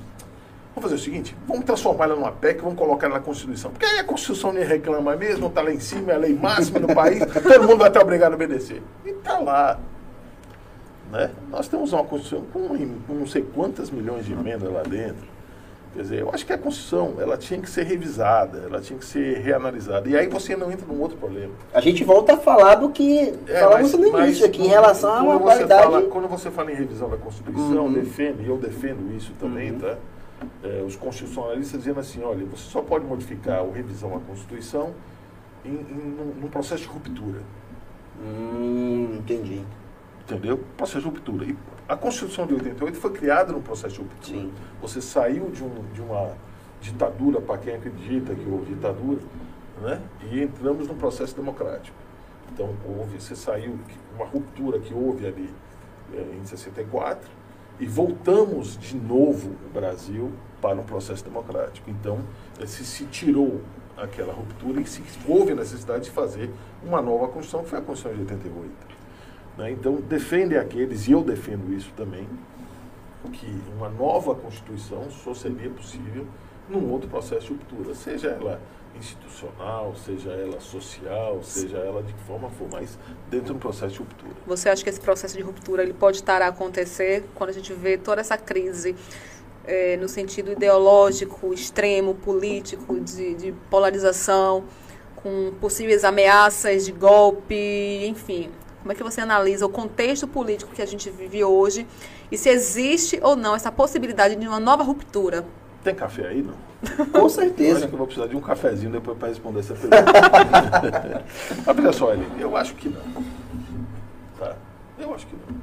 [0.75, 3.71] Vamos fazer o seguinte, vamos transformar ela numa PEC, vamos colocar ela na Constituição.
[3.71, 6.81] Porque aí a Constituição nem reclama mesmo, está lá em cima, é a lei máxima
[6.81, 8.83] do país, todo mundo vai estar obrigado a obedecer.
[9.05, 9.79] E está lá.
[11.11, 11.31] Né?
[11.51, 15.34] Nós temos uma Constituição com não sei quantas milhões de emendas lá dentro.
[15.95, 19.05] Quer dizer, eu acho que a Constituição ela tinha que ser revisada, ela tinha que
[19.05, 20.09] ser reanalisada.
[20.09, 21.53] E aí você não entra num outro problema.
[21.73, 25.15] A gente volta a falar do que é, falamos mas, no início aqui, em relação
[25.15, 25.85] a uma qualidade...
[25.85, 27.93] Fala, quando você fala em revisão da Constituição, uhum.
[27.93, 29.79] defende, e eu defendo isso também, uhum.
[29.79, 29.97] tá?
[30.65, 34.93] É, os constitucionalistas dizendo assim, olha, você só pode modificar ou revisão à Constituição
[35.65, 37.39] em, em, num processo de ruptura.
[38.21, 39.63] Hum, entendi.
[40.23, 40.59] Entendeu?
[40.77, 41.45] Processo de ruptura.
[41.45, 41.57] E
[41.89, 44.39] a Constituição de 88 foi criada no processo de ruptura.
[44.39, 44.53] Sim.
[44.81, 46.33] Você saiu de, um, de uma
[46.81, 49.21] ditadura, para quem acredita que houve ditadura,
[49.83, 50.01] né?
[50.31, 51.97] e entramos num processo democrático.
[52.53, 53.79] Então, houve, você saiu,
[54.15, 55.51] uma ruptura que houve ali
[56.13, 57.29] é, em 64,
[57.81, 60.33] e voltamos de novo o Brasil
[60.63, 61.91] para um processo democrático.
[61.91, 62.21] Então,
[62.67, 63.61] se, se tirou
[63.97, 66.51] aquela ruptura e se houve a necessidade de fazer
[66.85, 68.94] uma nova Constituição, que foi a Constituição de 88.
[69.57, 69.71] Né?
[69.71, 72.29] Então, defendem aqueles, e eu defendo isso também,
[73.33, 73.47] que
[73.77, 76.27] uma nova Constituição só seria possível
[76.69, 78.61] num outro processo de ruptura, seja ela
[78.99, 82.97] institucional, seja ela social, seja ela de que forma for, mas
[83.29, 84.35] dentro de um processo de ruptura.
[84.47, 87.73] Você acha que esse processo de ruptura ele pode estar a acontecer quando a gente
[87.73, 88.95] vê toda essa crise
[89.67, 94.65] é, no sentido ideológico, extremo, político, de, de polarização,
[95.17, 98.51] com possíveis ameaças de golpe, enfim,
[98.85, 101.87] como é que você analisa o contexto político que a gente vive hoje
[102.31, 105.43] e se existe ou não essa possibilidade de uma nova ruptura?
[105.83, 106.53] Tem café aí, não?
[107.19, 107.71] Com certeza.
[107.71, 110.05] Eu acho que eu vou precisar de um cafezinho depois para responder essa pergunta.
[111.65, 113.25] Mas olha só, Eli, eu acho que não.
[114.39, 114.55] Tá?
[114.99, 115.57] Eu acho que não.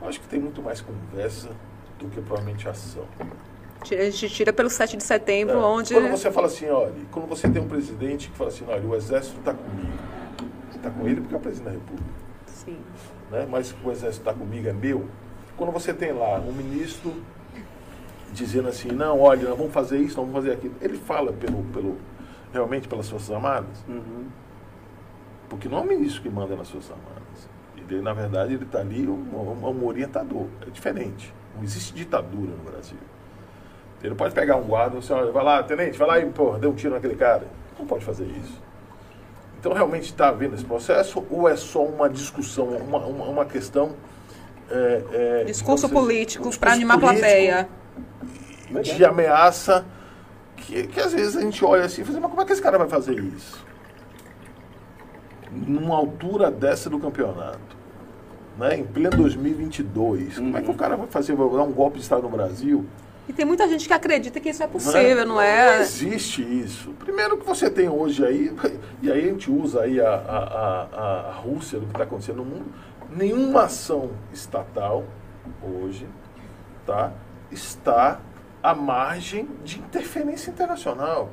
[0.00, 1.50] Eu acho que tem muito mais conversa
[1.98, 3.04] do que provavelmente ação.
[3.82, 5.62] A gente tira pelo 7 de setembro, é.
[5.62, 5.92] onde.
[5.92, 8.94] Quando você fala assim, olha, quando você tem um presidente que fala assim, olha, o
[8.96, 9.92] exército está comigo.
[10.74, 12.27] Está com ele porque é o presidente da República.
[12.64, 12.78] Sim.
[13.30, 13.46] Né?
[13.48, 15.08] Mas o exército está comigo, é meu.
[15.56, 17.12] Quando você tem lá um ministro
[18.32, 20.74] dizendo assim, não, olha, vamos fazer isso, vamos fazer aquilo.
[20.80, 21.96] Ele fala pelo, pelo,
[22.52, 23.84] realmente pelas Forças Armadas.
[23.88, 24.26] Uhum.
[25.48, 27.48] Porque não é o ministro que manda nas Forças Armadas.
[27.76, 30.46] Ele, na verdade, ele está ali um, um, orientador.
[30.66, 31.32] É diferente.
[31.56, 32.98] Não existe ditadura no Brasil.
[34.00, 36.26] Ele não pode pegar um guarda e você olha, vai lá, tenente, vai lá e
[36.30, 37.46] pô, dê um tiro naquele cara.
[37.78, 38.62] Não pode fazer isso.
[39.58, 43.94] Então, realmente está havendo esse processo ou é só uma discussão, uma, uma, uma questão.
[44.70, 47.68] É, é, discurso político para animar a plateia.
[48.82, 49.84] De ameaça,
[50.56, 52.52] que, que às vezes a gente olha assim e fala, assim, mas como é que
[52.52, 53.66] esse cara vai fazer isso?
[55.50, 57.76] Numa altura dessa do campeonato,
[58.58, 60.44] né, em pleno 2022, uhum.
[60.44, 62.84] como é que o cara vai fazer, vai dar um golpe de Estado no Brasil?
[63.28, 65.66] E tem muita gente que acredita que isso é possível, não, é?
[65.66, 66.92] Não, não existe isso.
[66.98, 68.56] Primeiro que você tem hoje aí,
[69.02, 72.36] e aí a gente usa aí a, a, a, a Rússia, do que está acontecendo
[72.36, 72.72] no mundo,
[73.10, 75.04] nenhuma ação estatal
[75.62, 76.06] hoje
[76.86, 77.12] tá,
[77.50, 78.20] está
[78.62, 81.30] à margem de interferência internacional.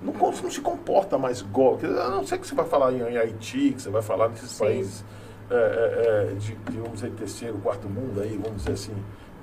[0.00, 1.86] Não, não se comporta mais golpe.
[1.86, 4.50] A não ser que você vai falar em, em Haiti, que você vai falar nesses
[4.50, 4.64] Sim.
[4.64, 5.04] países
[5.50, 8.94] é, é, é de, de, vamos dizer, terceiro, quarto mundo aí, vamos dizer assim,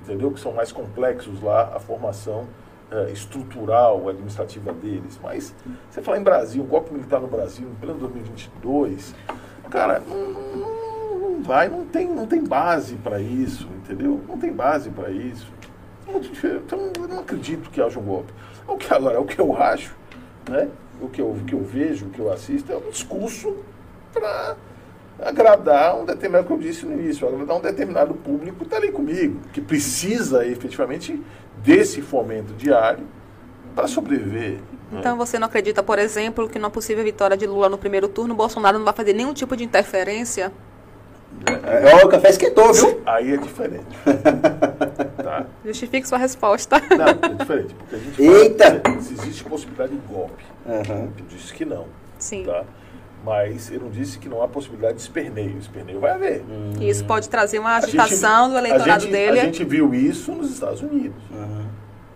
[0.02, 0.30] entendeu?
[0.30, 2.46] Que são mais complexos lá a formação
[2.90, 5.18] é, estrutural, administrativa deles.
[5.22, 5.54] Mas
[5.90, 9.14] você fala em Brasil, golpe militar no Brasil, em pleno 2022,
[9.70, 14.20] cara, não, não, vai, não tem, não tem base para isso, entendeu?
[14.28, 15.46] Não tem base para isso.
[16.08, 18.32] Então, eu não acredito que haja um golpe.
[18.66, 19.94] O que agora, o que eu acho,
[20.48, 20.68] né?
[21.00, 23.56] O que eu, o que eu vejo, o que eu assisto é um discurso
[24.12, 24.56] para
[25.22, 28.90] agradar um determinado, como eu disse no início, agradar um determinado público que está ali
[28.90, 31.20] comigo, que precisa efetivamente
[31.62, 33.06] desse fomento diário
[33.74, 34.58] para sobreviver.
[34.90, 35.00] Né?
[35.00, 38.34] Então você não acredita, por exemplo, que numa possível vitória de Lula no primeiro turno,
[38.34, 40.52] Bolsonaro não vai fazer nenhum tipo de interferência?
[41.46, 43.00] É, é, o café esquentou, viu?
[43.06, 43.86] Aí é diferente.
[45.22, 45.46] tá?
[45.64, 46.82] Justifique sua resposta.
[46.90, 47.74] Não, é diferente.
[47.74, 48.80] Porque a gente Eita!
[48.84, 50.44] Fala, se existe possibilidade de golpe.
[50.66, 51.08] Uhum.
[51.18, 51.86] Eu disse que não.
[52.18, 52.44] Sim.
[52.44, 52.64] Tá?
[53.24, 55.58] Mas eu não disse que não há possibilidade de esperneio.
[55.58, 56.42] Esperneio vai haver.
[56.48, 56.72] Hum.
[56.80, 59.40] Isso pode trazer uma agitação gente, do eleitorado a gente, dele.
[59.40, 61.22] A gente viu isso nos Estados Unidos.
[61.30, 61.66] Uhum.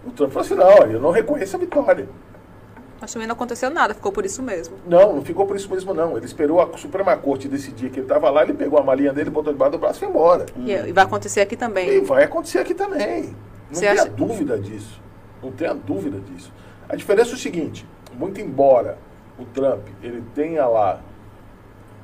[0.06, 2.08] O Trump falou assim, não, eu não reconheço a vitória.
[3.00, 4.76] Mas também não aconteceu nada, ficou por isso mesmo.
[4.86, 6.16] Não, não ficou por isso mesmo não.
[6.16, 9.28] Ele esperou a Suprema Corte decidir que ele estava lá, ele pegou a malinha dele,
[9.28, 10.46] botou debaixo do braço e foi embora.
[10.56, 10.64] Hum.
[10.66, 11.88] E vai acontecer aqui também.
[11.88, 13.24] E vai acontecer aqui também.
[13.24, 13.34] Não
[13.70, 14.08] Você tenha acha...
[14.08, 15.02] dúvida disso.
[15.42, 16.50] Não tenha dúvida disso.
[16.88, 17.86] A diferença é o seguinte,
[18.18, 18.96] muito embora
[19.38, 21.00] o Trump ele tenha lá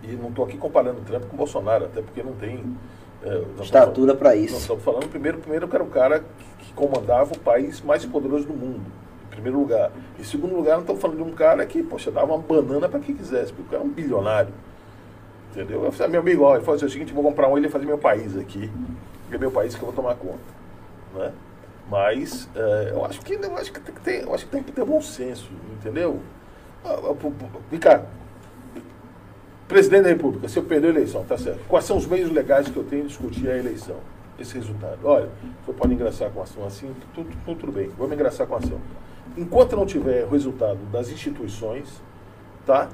[0.03, 2.65] E não estou aqui comparando o Trump com o Bolsonaro, até porque não tem.
[3.23, 4.55] É, Estatura para isso.
[4.55, 8.05] Nós estamos falando primeiro, primeiro que era o cara que, que comandava o país mais
[8.05, 8.81] poderoso do mundo
[9.31, 9.93] em primeiro lugar.
[10.19, 12.99] Em segundo lugar, não estamos falando de um cara que, poxa, dava uma banana para
[12.99, 14.53] quem quisesse, porque o cara é um bilionário.
[15.51, 15.85] Entendeu?
[15.85, 17.67] Eu falei, meu amigo, ó, ele falou assim, é o seguinte, vou comprar um ele
[17.67, 18.71] e fazer meu país aqui.
[19.31, 20.39] É meu país que eu vou tomar conta.
[21.15, 21.33] Né?
[21.89, 24.85] Mas é, eu acho que eu acho que tem eu acho que tem que ter
[24.85, 26.21] bom senso, entendeu?
[27.71, 28.07] Ricardo,
[29.69, 31.61] presidente da República, se eu perder a eleição, tá certo.
[31.69, 33.97] Quais são os meios legais que eu tenho de discutir a eleição?
[34.39, 34.99] Esse resultado.
[35.05, 35.29] Olha,
[35.65, 38.81] você pode engraçar com ação assim, tudo, tudo, tudo bem, vamos engraçar com ação.
[39.37, 42.01] Enquanto não tiver resultado das instituições,
[42.67, 42.89] tá?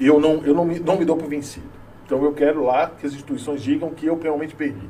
[0.00, 1.66] Eu não, eu não, me, não me dou por vencido.
[2.04, 4.88] Então eu quero lá que as instituições digam que eu realmente perdi.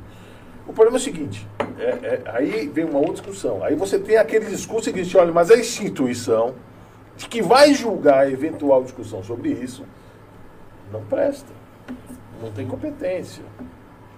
[0.67, 1.47] O problema é o seguinte,
[1.77, 3.63] é, é, aí vem uma outra discussão.
[3.63, 6.55] Aí você tem aquele discurso seguinte, olha, mas a instituição
[7.17, 9.85] que vai julgar a eventual discussão sobre isso
[10.91, 11.47] não presta.
[12.41, 13.43] Não tem competência.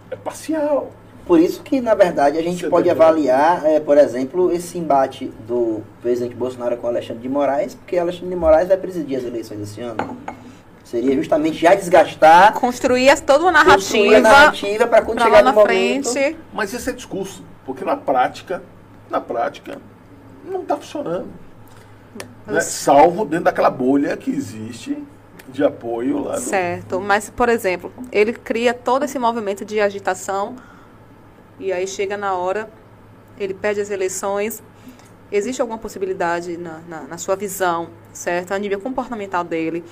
[0.10, 0.92] É parcial.
[1.26, 5.26] Por isso que, na verdade, a gente você pode avaliar, é, por exemplo, esse embate
[5.46, 9.60] do presidente Bolsonaro com Alexandre de Moraes, porque Alexandre de Moraes vai presidir as eleições
[9.60, 10.18] desse ano.
[10.86, 12.54] Seria justamente já desgastar.
[12.54, 14.22] Construir toda uma narrativa.
[14.22, 16.10] narrativa para quando chegar no momento.
[16.10, 16.38] Frente.
[16.54, 17.44] Mas esse é discurso.
[17.66, 18.64] Porque na prática,
[19.10, 19.82] na prática,
[20.46, 21.28] não está funcionando.
[22.46, 22.62] Né?
[22.62, 24.98] Salvo dentro daquela bolha que existe
[25.50, 26.38] de apoio lá.
[26.38, 27.00] Certo.
[27.00, 30.56] Mas, por exemplo, ele cria todo esse movimento de agitação
[31.60, 32.70] e aí chega na hora,
[33.40, 34.62] ele perde as eleições.
[35.32, 38.54] Existe alguma possibilidade na, na, na sua visão, certo?
[38.54, 39.84] A nível comportamental dele,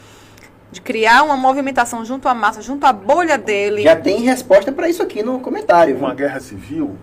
[0.71, 3.83] de criar uma movimentação junto à massa, junto à bolha dele.
[3.83, 5.97] Já tem resposta para isso aqui no comentário.
[5.97, 6.95] Uma guerra civil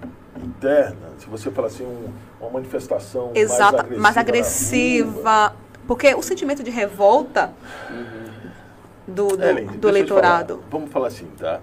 [0.43, 2.09] interna, se você falar assim, um,
[2.43, 7.53] uma manifestação Exata, mais agressiva, mais agressiva porque o sentimento de revolta
[7.91, 8.51] uhum.
[9.07, 10.55] do, do, Ellen, do eleitorado.
[10.55, 11.61] Falar, vamos falar assim, tá?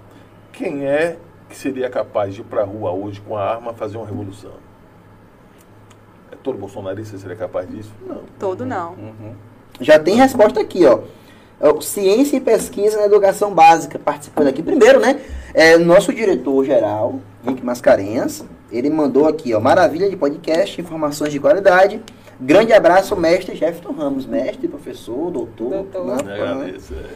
[0.52, 1.16] Quem é
[1.48, 4.52] que seria capaz de ir para a rua hoje com a arma fazer uma revolução?
[6.30, 7.92] É todo bolsonarista seria capaz disso?
[8.06, 8.22] Não.
[8.38, 8.92] Todo não.
[8.92, 9.34] Uhum.
[9.80, 11.00] Já tem resposta aqui, ó.
[11.60, 14.62] É ciência e pesquisa na educação básica, participando aqui.
[14.62, 15.20] Primeiro, né?
[15.52, 22.02] É, nosso diretor-geral, Rick Mascarenhas, ele mandou aqui, ó, maravilha de podcast, informações de qualidade.
[22.40, 25.70] Grande abraço, mestre Jefferson Ramos, mestre, professor, doutor.
[25.70, 26.06] doutor.
[26.06, 26.34] Né?
[26.34, 27.06] Agradeço, é.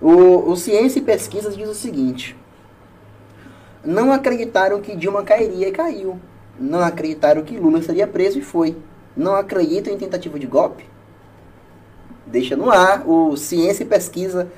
[0.00, 2.36] o, o Ciência e Pesquisa diz o seguinte:
[3.84, 6.18] não acreditaram que Dilma cairia e caiu.
[6.58, 8.76] Não acreditaram que Lula seria preso e foi.
[9.16, 10.84] Não acreditam em tentativa de golpe
[12.26, 13.08] deixa no ar.
[13.08, 14.48] O Ciência e Pesquisa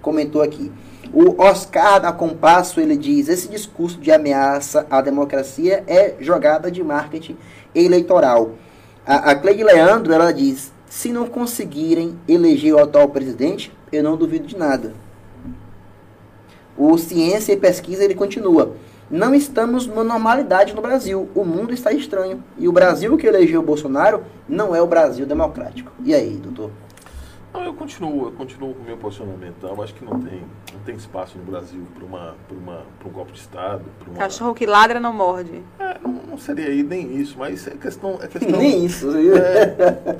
[0.00, 0.70] comentou aqui.
[1.12, 6.84] O Oscar da Compasso, ele diz, esse discurso de ameaça à democracia é jogada de
[6.84, 7.36] marketing
[7.74, 8.52] eleitoral.
[9.06, 14.16] A, a Cleide Leandro, ela diz, se não conseguirem eleger o atual presidente, eu não
[14.16, 14.92] duvido de nada.
[16.76, 18.74] O Ciência e Pesquisa, ele continua.
[19.10, 21.28] Não estamos numa normalidade no Brasil.
[21.34, 22.44] O mundo está estranho.
[22.58, 25.90] E o Brasil que elegeu o Bolsonaro não é o Brasil democrático.
[26.04, 26.70] E aí, doutor?
[27.52, 29.66] Não, eu continuo, eu continuo com o meu posicionamento.
[29.66, 30.42] Eu acho que não tem,
[30.72, 33.84] não tem espaço no Brasil para uma, uma, um golpe de Estado.
[34.06, 34.18] Uma...
[34.18, 35.62] Cachorro que ladra não morde.
[35.78, 38.18] É, não, não, seria aí nem isso, mas é questão.
[38.20, 39.08] É questão nem isso.
[39.16, 40.18] É,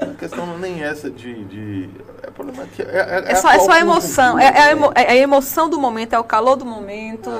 [0.00, 1.44] a questão não é nem essa de.
[1.44, 1.90] de
[2.22, 4.38] é, problema que é, é, é, só, é só a emoção.
[4.38, 7.30] É, é, a emo, é, a emoção do momento, é o calor do momento.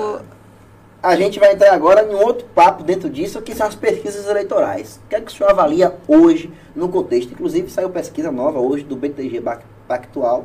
[1.02, 5.00] A gente vai entrar agora em outro papo dentro disso, que são as pesquisas eleitorais.
[5.06, 7.32] O que é que o senhor avalia hoje no contexto?
[7.32, 9.42] Inclusive, saiu pesquisa nova hoje do BTG
[9.88, 10.44] Pactual,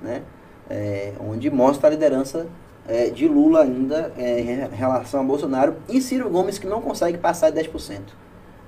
[0.00, 0.22] né,
[0.70, 2.46] é, onde mostra a liderança
[2.86, 7.18] é, de Lula ainda é, em relação a Bolsonaro e Ciro Gomes, que não consegue
[7.18, 8.00] passar de 10%.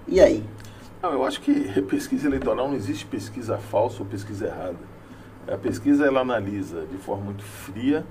[0.08, 0.42] E aí?
[1.00, 4.98] Não, eu acho que pesquisa eleitoral não existe pesquisa falsa ou pesquisa errada.
[5.46, 8.04] A pesquisa ela analisa de forma muito fria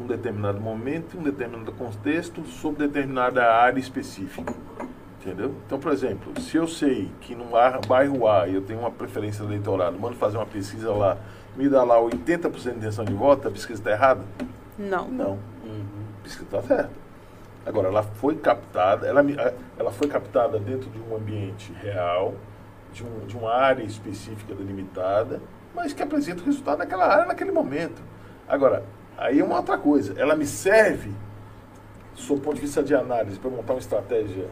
[0.00, 4.52] um determinado momento, um determinado contexto, sobre determinada área específica.
[5.20, 5.54] Entendeu?
[5.66, 7.46] Então, por exemplo, se eu sei que no
[7.88, 11.18] bairro A eu tenho uma preferência eleitoral, mando fazer uma pesquisa lá,
[11.56, 14.22] me dá lá 80% de intenção de voto, a pesquisa está errada?
[14.78, 15.08] Não.
[15.08, 15.30] Não.
[15.64, 15.84] Uhum.
[16.20, 17.06] A pesquisa está certa.
[17.66, 19.24] Agora, ela foi captada, ela,
[19.76, 22.34] ela foi captada dentro de um ambiente real,
[22.92, 25.40] de, um, de uma área específica delimitada,
[25.74, 28.00] mas que apresenta o resultado daquela área naquele momento.
[28.46, 28.84] Agora,
[29.16, 30.14] Aí é uma outra coisa.
[30.16, 31.10] Ela me serve,
[32.16, 34.46] do ponto de vista de análise, para montar uma estratégia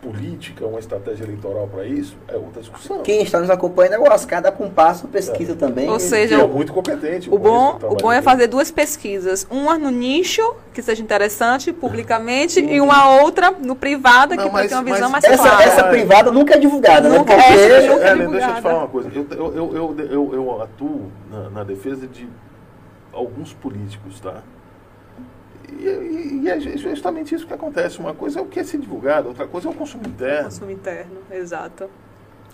[0.00, 3.02] política, uma estratégia eleitoral para isso, é outra discussão.
[3.02, 5.56] Quem está nos acompanhando é o Oscar da Compasso Pesquisa é.
[5.56, 5.88] também.
[5.88, 7.28] Ou seja, é muito competente.
[7.28, 9.46] O bom, o bom é fazer duas pesquisas.
[9.50, 14.74] Uma no nicho, que seja interessante publicamente, e uma outra no privada, que vai ter
[14.74, 15.64] uma visão mais essa, clara.
[15.64, 17.42] Essa privada nunca é divulgada, nunca né?
[17.42, 17.60] Porque...
[17.60, 19.10] É, nunca é, é Deixa eu te falar uma coisa.
[19.12, 22.28] Eu, eu, eu, eu, eu atuo na, na defesa de
[23.18, 24.42] alguns políticos, tá?
[25.70, 27.98] E, e, e, é justamente isso que acontece.
[27.98, 30.40] Uma coisa é o que é ser divulgado, outra coisa é o consumo interno.
[30.40, 31.90] O consumo interno, exato.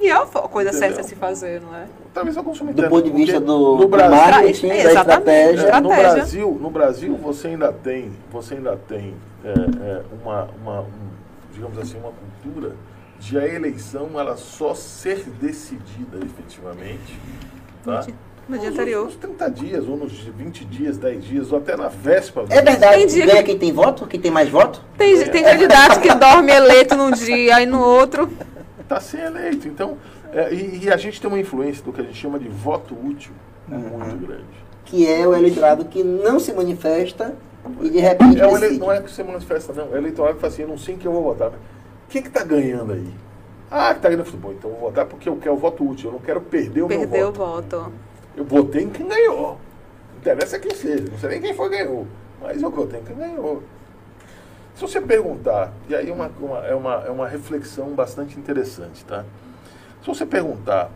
[0.01, 0.89] E é a coisa Entendeu?
[0.89, 1.87] certa a se fazer, não é?
[2.13, 2.91] Talvez é o consumo interno.
[2.91, 5.69] Do ponto de vista do, no Brasil, marketing, da estratégia.
[5.69, 10.81] É, no, Brasil, no Brasil, você ainda tem, você ainda tem é, é, uma, uma
[10.81, 11.11] um,
[11.53, 12.75] digamos assim, uma cultura
[13.21, 17.17] de a eleição ela só ser decidida efetivamente
[17.85, 18.07] tá?
[18.49, 19.05] No dia anterior.
[19.05, 22.47] Nos 30 dias, ou nos 20 dias, 10 dias, ou até na véspera.
[22.51, 24.81] É verdade, tem ganha quem tem voto, quem tem mais voto?
[24.97, 25.29] Tem, é.
[25.29, 28.31] tem candidato que dorme eleito num dia e no outro.
[28.79, 29.67] Está sem eleito.
[29.67, 29.97] Então,
[30.33, 32.95] é, e, e, a gente tem uma influência do que a gente chama de voto
[32.95, 33.33] útil
[33.71, 33.79] uhum.
[33.79, 34.65] muito grande.
[34.85, 37.35] Que é o eleitorado que não se manifesta
[37.81, 38.41] e de repente.
[38.41, 39.87] É ele, não é que você manifesta, não.
[39.87, 41.53] É o eleitorado que fala assim, eu não sei quem eu vou votar.
[42.09, 43.09] Quem que está ganhando aí?
[43.71, 44.53] Ah, que está ganhando futebol.
[44.53, 46.09] Então eu vou votar porque eu quero o voto útil.
[46.09, 47.63] Eu não quero perder o perder meu voto.
[47.63, 47.93] Perder o voto.
[48.37, 49.59] Eu votei em quem ganhou.
[50.13, 51.05] Não interessa quem seja.
[51.11, 52.07] Não sei nem quem foi ganhou.
[52.41, 53.63] Mas eu votei em quem ganhou.
[54.75, 59.25] Se você perguntar, e aí uma, uma, é, uma, é uma reflexão bastante interessante, tá?
[60.03, 60.91] Se você perguntar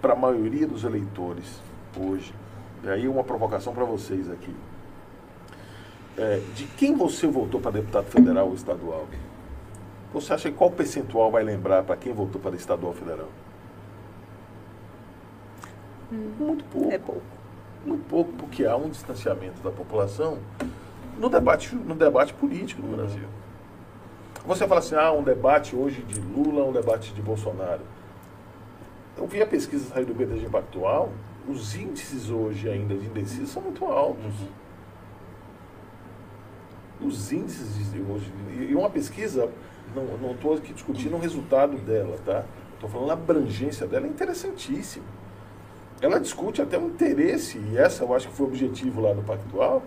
[0.00, 1.60] para a maioria dos eleitores
[1.98, 2.34] hoje,
[2.84, 4.54] e aí uma provocação para vocês aqui,
[6.18, 9.06] é, de quem você votou para deputado federal ou estadual?
[10.12, 13.28] Você acha que qual percentual vai lembrar para quem votou para estadual ou federal?
[16.12, 16.92] Hum, Muito pouco.
[16.92, 17.22] É pouco.
[17.84, 20.38] Muito pouco, porque há um distanciamento da população
[21.18, 23.28] no debate, no debate político no Brasil.
[24.44, 27.80] Você fala assim, ah, um debate hoje de Lula, um debate de Bolsonaro.
[29.16, 31.10] Eu vi a pesquisa sair do BTG Pactual,
[31.48, 34.34] os índices hoje ainda de indecisos são muito altos.
[37.00, 38.32] Os índices de hoje.
[38.68, 39.48] E uma pesquisa,
[39.94, 42.44] não estou aqui discutindo o resultado dela, tá?
[42.74, 45.04] Estou falando a abrangência dela, é interessantíssima.
[46.00, 49.22] Ela discute até um interesse, e essa eu acho que foi o objetivo lá do
[49.22, 49.82] Pactual,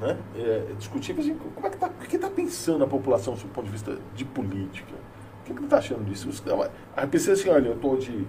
[0.00, 0.16] né?
[0.36, 3.98] É, discutir assim, como é que está tá pensando a população do ponto de vista
[4.14, 4.92] de política.
[5.42, 6.28] O que, que está achando disso?
[6.96, 8.26] A pessoa assim, olha, eu estou de.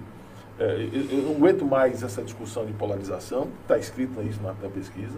[0.60, 5.18] É, eu, não aguento mais essa discussão de polarização, está escrito isso na, na pesquisa.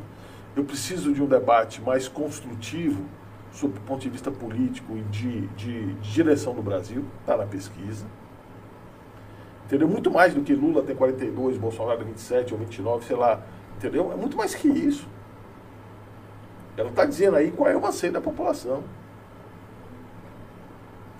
[0.55, 3.03] Eu preciso de um debate mais construtivo
[3.51, 7.45] sob o ponto de vista político e de, de, de direção do Brasil, está na
[7.45, 8.05] pesquisa.
[9.65, 9.87] Entendeu?
[9.87, 13.41] Muito mais do que Lula tem 42, Bolsonaro tem 27 ou 29, sei lá.
[13.77, 14.11] Entendeu?
[14.11, 15.07] É muito mais que isso.
[16.77, 18.83] Ela está dizendo aí qual é o anseio da população.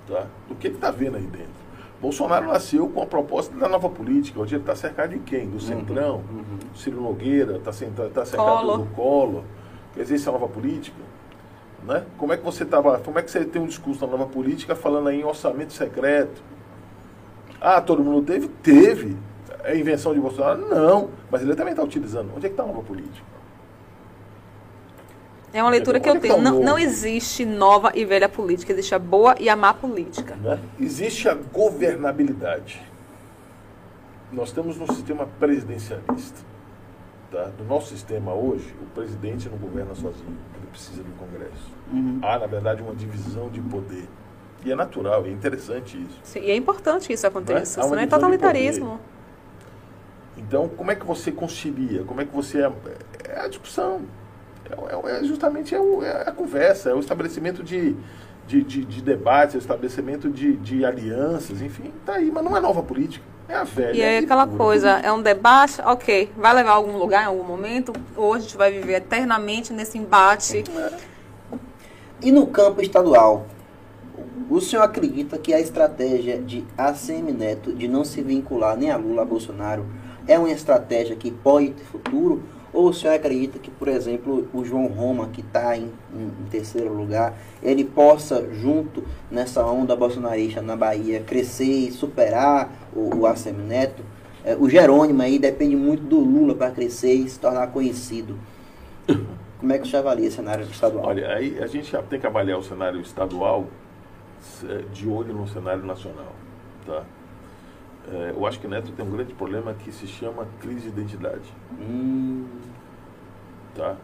[0.07, 0.27] Tá?
[0.47, 1.65] Do que ele está vendo aí dentro.
[1.99, 4.39] Bolsonaro nasceu com a proposta da nova política.
[4.39, 5.47] Hoje ele está cercado de quem?
[5.47, 5.59] Do uhum.
[5.59, 6.75] Centrão, uhum, uhum.
[6.75, 8.77] Ciro Nogueira, está tá cercado Colo.
[8.77, 9.43] do Collor.
[9.93, 11.01] Quer dizer, isso é a nova política?
[11.83, 12.05] Né?
[12.17, 14.75] Como é que você tava, como é que você tem um discurso da nova política
[14.75, 16.43] falando aí em orçamento secreto?
[17.65, 18.47] Ah, todo mundo teve?
[18.47, 19.17] Teve.
[19.63, 20.69] É invenção de Bolsonaro?
[20.69, 21.09] Não.
[21.31, 22.31] Mas ele também está utilizando.
[22.35, 23.25] Onde é que está a nova política?
[25.51, 26.39] É uma leitura que eu tenho.
[26.39, 30.35] Não, não, existe nova e velha política, existe a boa e a má política.
[30.35, 30.59] Né?
[30.79, 32.79] Existe a governabilidade.
[34.31, 36.41] Nós estamos num sistema presidencialista.
[37.31, 37.49] Tá?
[37.57, 41.73] No nosso sistema hoje, o presidente não governa sozinho, ele precisa do Congresso.
[41.91, 42.19] Uhum.
[42.21, 44.07] Há, na verdade, uma divisão de poder.
[44.65, 46.19] E é natural, é interessante isso.
[46.23, 47.89] Sim, e é importante que isso aconteça, não é?
[47.89, 48.99] senão é totalitarismo.
[50.35, 52.03] Então, como é que você concilia?
[52.03, 52.61] Como é que você.
[52.63, 52.71] É,
[53.25, 54.01] é a discussão.
[54.69, 57.95] É, é, é justamente é, o, é, a conversa, é o estabelecimento de,
[58.47, 62.57] de, de, de debates, é o estabelecimento de, de alianças, enfim, tá aí, mas não
[62.57, 63.23] é nova política.
[63.47, 63.95] É a velha.
[63.95, 67.43] E é aquela coisa, é um debate, ok, vai levar a algum lugar em algum
[67.43, 70.63] momento, hoje a gente vai viver eternamente nesse embate.
[70.75, 70.91] É.
[72.23, 73.45] E no campo estadual,
[74.49, 78.97] o senhor acredita que a estratégia de ACM Neto de não se vincular nem a
[78.97, 79.85] Lula a Bolsonaro
[80.27, 82.43] é uma estratégia que pode ter futuro?
[82.73, 86.93] Ou o senhor acredita que, por exemplo, o João Roma, que está em, em, terceiro
[86.93, 93.63] lugar, ele possa, junto nessa onda bolsonarista na Bahia, crescer e superar o, o ACM
[93.65, 94.03] Neto?
[94.43, 98.37] É, o Jerônimo aí depende muito do Lula para crescer e se tornar conhecido.
[99.57, 101.05] Como é que o senhor avalia o cenário estadual?
[101.05, 103.67] Olha, aí a gente já tem que avaliar o cenário estadual
[104.91, 106.33] de olho no cenário nacional.
[106.85, 107.03] Tá?
[108.11, 111.53] É, eu acho que Neto tem um grande problema que se chama crise de identidade.
[111.79, 112.47] Hum.
[113.75, 113.95] Tá?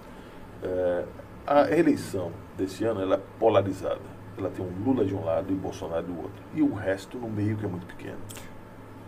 [0.63, 1.05] É,
[1.45, 4.11] a eleição desse ano ela é polarizada.
[4.37, 6.43] Ela tem um Lula de um lado e Bolsonaro do outro.
[6.53, 8.17] E o resto no meio que é muito pequeno.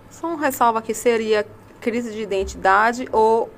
[0.10, 1.46] Só um ressalva que seria
[1.82, 3.50] crise de identidade ou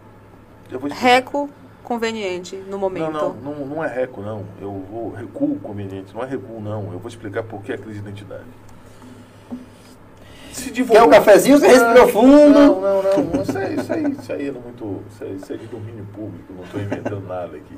[0.92, 1.50] reco
[1.86, 3.14] conveniente no momento?
[3.14, 4.46] Não, não, não, não é reco, não.
[4.60, 6.14] Eu vou recuo conveniente.
[6.14, 6.92] Não é recuo, não.
[6.92, 8.44] Eu vou explicar por que é crise de identidade.
[10.52, 11.04] Se divulgou.
[11.04, 11.58] Quer um cafezinho?
[11.58, 12.60] Você respirou fundo.
[12.60, 13.42] Não, não, não.
[13.42, 15.04] Isso aí, isso aí, isso aí é muito.
[15.10, 17.78] Isso aí, isso aí é de domínio público, não estou inventando nada aqui.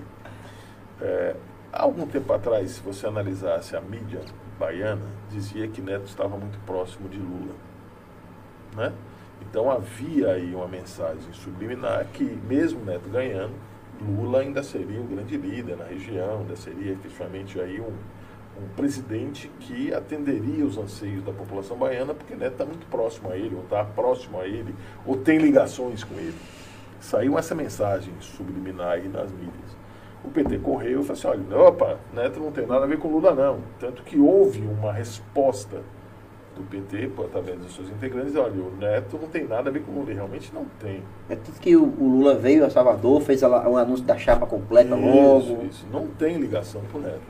[1.02, 1.36] É,
[1.72, 4.22] há algum tempo atrás, se você analisasse a mídia
[4.58, 7.54] baiana, dizia que Neto estava muito próximo de Lula.
[8.76, 8.94] Né?
[9.42, 13.54] Então havia aí uma mensagem subliminar que, mesmo Neto ganhando,
[14.02, 17.94] Lula ainda seria o grande líder na região, ainda seria efetivamente aí um,
[18.62, 23.38] um presidente que atenderia os anseios da população baiana, porque Neto está muito próximo a
[23.38, 24.74] ele, ou está próximo a ele,
[25.06, 26.38] ou tem ligações com ele.
[27.00, 29.78] Saiu essa mensagem subliminar aí nas mídias.
[30.24, 33.08] O PT correu e falou assim, olha, opa, Neto não tem nada a ver com
[33.08, 33.62] Lula não.
[33.80, 35.82] Tanto que houve uma resposta
[36.58, 39.92] do PT, através dos seus integrantes, olha, o Neto não tem nada a ver com
[39.92, 41.04] o Lula, realmente não tem.
[41.30, 44.46] É tudo que o, o Lula veio a Salvador, fez o um anúncio da chapa
[44.46, 45.66] completa isso, logo.
[45.66, 47.22] Isso, não tem ligação com o Neto.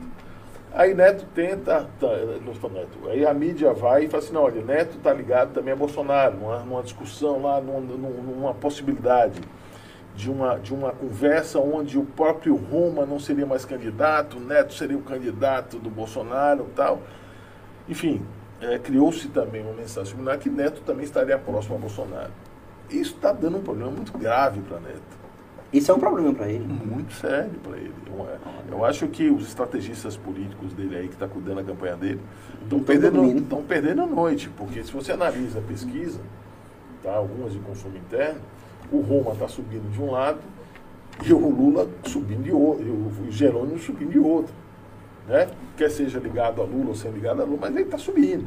[0.72, 2.06] Aí Neto tenta, tá,
[2.44, 5.72] não Neto, aí a mídia vai e fala assim, não, olha, Neto está ligado também
[5.72, 9.40] a Bolsonaro, numa, numa discussão lá, numa, numa, possibilidade
[10.14, 14.96] de uma, de uma conversa onde o próprio Roma não seria mais candidato, Neto seria
[14.96, 17.02] o candidato do Bolsonaro e tal.
[17.88, 18.22] Enfim,
[18.60, 22.30] é, criou-se também uma mensagem similar que Neto também estaria próximo a Bolsonaro.
[22.90, 25.18] Isso está dando um problema muito grave para Neto.
[25.72, 26.64] Isso é um problema para ele.
[26.64, 27.92] Muito sério para ele.
[28.70, 32.20] Eu, acho que os estrategistas políticos dele aí, que estão tá cuidando da campanha dele,
[32.62, 34.48] estão perdendo, perdendo a noite.
[34.56, 36.20] Porque se você analisa a pesquisa,
[37.02, 38.40] tá, algumas de consumo interno,
[38.90, 40.38] o Roma está subindo de um lado
[41.24, 44.54] e o Lula subindo de outro, e o Jerônimo subindo de outro.
[45.28, 45.48] Né?
[45.76, 48.46] Quer seja ligado a Lula ou sem ligado a Lula, mas ele está subindo.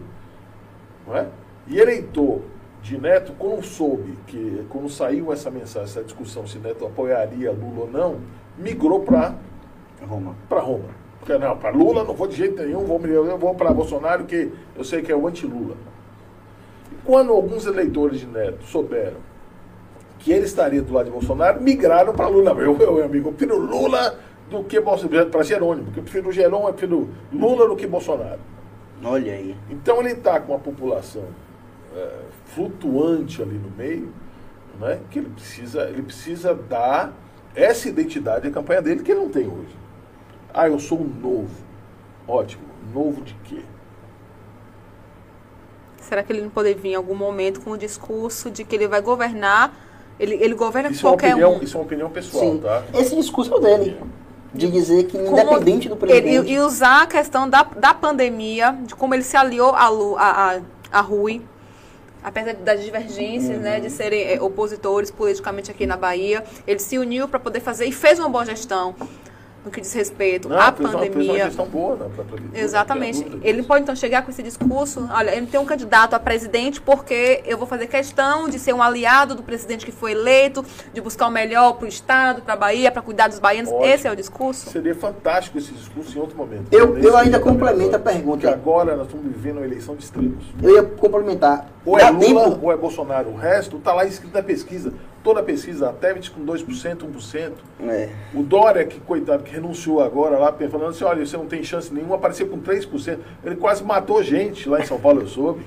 [1.08, 1.28] Não é?
[1.68, 2.42] E eleitor
[2.82, 7.82] de Neto, quando soube que, quando saiu essa mensagem, essa discussão se Neto apoiaria Lula
[7.82, 8.20] ou não,
[8.58, 9.36] migrou para
[10.08, 10.36] Roma.
[10.50, 10.90] Para Roma.
[11.20, 14.52] Porque não, para Lula não vou de jeito nenhum, vou, eu vou para Bolsonaro, que
[14.76, 15.76] eu sei que é o anti-Lula.
[16.92, 19.18] E quando alguns eleitores de Neto souberam
[20.18, 22.52] que ele estaria do lado de Bolsonaro, migraram para Lula.
[22.52, 24.20] Eu, meu amigo, eu prefiro Lula
[24.52, 28.40] do que Bolsonaro, para Jerônimo, porque eu prefiro Jerônimo, eu prefiro Lula do que Bolsonaro.
[29.04, 29.56] Olha aí.
[29.70, 31.24] Então ele está com uma população
[31.96, 34.14] é, flutuante ali no meio,
[34.80, 37.14] né, que ele precisa, ele precisa dar
[37.56, 39.76] essa identidade à campanha dele que ele não tem hoje.
[40.54, 41.56] Ah, eu sou um novo.
[42.28, 42.64] Ótimo.
[42.94, 43.62] Novo de quê?
[45.98, 48.88] Será que ele não poderia vir em algum momento com o discurso de que ele
[48.88, 49.74] vai governar?
[50.20, 51.64] Ele, ele governa isso qualquer é opinião, um.
[51.64, 52.60] Isso é uma opinião pessoal, Sim.
[52.60, 52.84] tá?
[52.94, 53.98] Esse discurso é dele.
[54.54, 56.52] De dizer que independente como, do presidente.
[56.52, 60.62] e usar a questão da, da pandemia, de como ele se aliou a, a, a,
[60.92, 61.42] a Rui,
[62.24, 63.64] apesar das divergências, uhum.
[63.64, 67.86] né, de serem é, opositores politicamente aqui na Bahia, ele se uniu para poder fazer
[67.86, 68.96] e fez uma boa gestão
[69.64, 71.34] no que diz respeito Não, à pandemia.
[71.34, 73.26] Uma, questão boa, né, pra, Exatamente.
[73.44, 77.44] Ele pode então chegar com esse discurso, olha, ele tem um candidato a presidente porque
[77.46, 81.28] eu vou fazer questão de ser um aliado do presidente que foi eleito, de buscar
[81.28, 83.72] o melhor para o Estado, para a Bahia, para cuidar dos baianos.
[83.72, 83.86] Ótimo.
[83.86, 84.70] Esse é o discurso?
[84.70, 86.66] Seria fantástico esse discurso em outro momento.
[86.72, 88.32] Eu, eu ainda complemento a pergunta.
[88.32, 90.44] Porque agora nós estamos vivendo uma eleição de extremos.
[90.62, 91.68] Eu ia complementar.
[91.86, 92.60] Ou é Lula tempo...
[92.66, 93.30] ou é Bolsonaro.
[93.30, 97.52] O resto está lá escrito na pesquisa toda a pesquisa, a Tebet com 2%, 1%.
[97.88, 98.10] É.
[98.34, 101.94] O Dória, que coitado, que renunciou agora lá, falando assim, olha, você não tem chance
[101.94, 103.18] nenhuma, apareceu com 3%.
[103.44, 105.66] Ele quase matou gente lá em São Paulo, eu soube.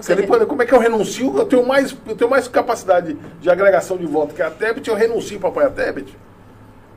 [0.00, 1.38] Seja, ele, como é que eu renuncio?
[1.38, 4.94] Eu tenho mais, eu tenho mais capacidade de agregação de voto que a Tebet, eu
[4.94, 6.14] renuncio para apoiar a Tebet?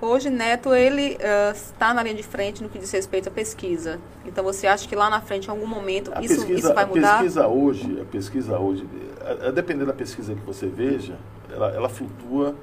[0.01, 3.99] Hoje, Neto, ele uh, está na linha de frente no que diz respeito à pesquisa.
[4.25, 7.15] Então, você acha que lá na frente, em algum momento, isso, pesquisa, isso vai mudar?
[7.15, 8.87] A pesquisa hoje, a pesquisa hoje,
[9.21, 11.17] a, a depender da pesquisa que você veja,
[11.51, 12.55] ela, ela flutua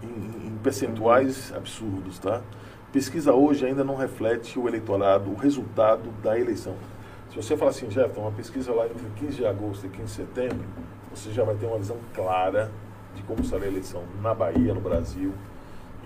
[0.00, 2.40] em, em, percentuais absurdos, tá?
[2.92, 6.76] Pesquisa hoje ainda não reflete o eleitorado, o resultado da eleição.
[7.30, 10.10] Se você falar assim, Jefferson, uma pesquisa lá entre 15 de agosto e 15 de
[10.10, 10.64] setembro,
[11.12, 12.70] você já vai ter uma visão clara
[13.16, 15.32] de como será a eleição na Bahia, no Brasil,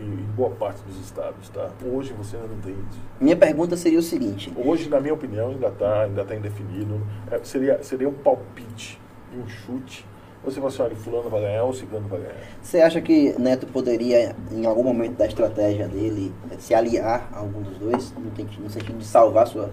[0.01, 1.71] em boa parte dos estados, tá?
[1.85, 2.99] Hoje você ainda não tem isso.
[3.21, 4.53] Minha pergunta seria o seguinte.
[4.57, 7.01] Hoje, na minha opinião, ainda está ainda tá indefinido.
[7.31, 8.99] É, seria, seria um palpite
[9.33, 10.05] e um chute
[10.43, 12.35] você fala assim, olha, fulano vai ganhar ou ciclano vai ganhar.
[12.63, 17.61] Você acha que Neto poderia, em algum momento da estratégia dele, se aliar a algum
[17.61, 19.71] dos dois, no, no sentido de salvar a sua...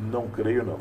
[0.00, 0.78] Não creio, não.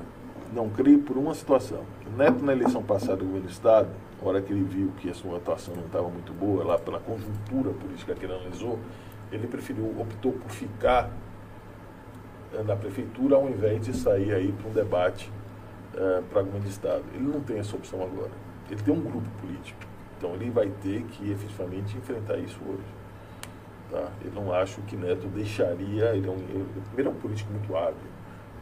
[0.53, 1.79] Não creio por uma situação.
[2.15, 3.89] Neto, na eleição passada do governo do Estado,
[4.27, 7.71] hora que ele viu que a sua atuação não estava muito boa, lá pela conjuntura
[7.71, 8.79] política que ele analisou,
[9.31, 11.09] ele preferiu, optou por ficar
[12.53, 15.31] eh, na prefeitura ao invés de sair aí para um debate
[15.93, 17.03] uh, para governo do Estado.
[17.13, 18.31] Ele não tem essa opção agora
[18.71, 19.79] ele tem um grupo político.
[20.17, 22.83] Então ele vai ter que efetivamente enfrentar isso hoje.
[23.89, 24.11] Tá?
[24.23, 26.15] Eu não acho que Neto deixaria.
[26.15, 27.95] Ele, é um, ele primeiro é um político muito hábil,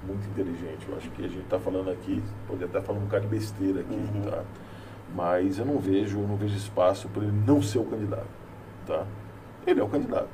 [0.05, 0.87] muito inteligente.
[0.87, 3.81] Eu acho que a gente está falando aqui, pode até falar um bocado de besteira
[3.81, 4.21] aqui, Uhum.
[4.29, 4.43] tá?
[5.15, 8.27] Mas eu não vejo, não vejo espaço para ele não ser o candidato,
[8.85, 9.05] tá?
[9.65, 10.27] Ele é o candidato.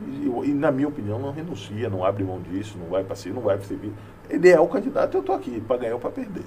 [0.00, 3.30] E, e, na minha opinião, não renuncia, não abre mão disso, não vai para si,
[3.30, 3.92] não vai para servir.
[4.28, 6.44] Ele é o candidato eu estou aqui para ganhar ou para perder.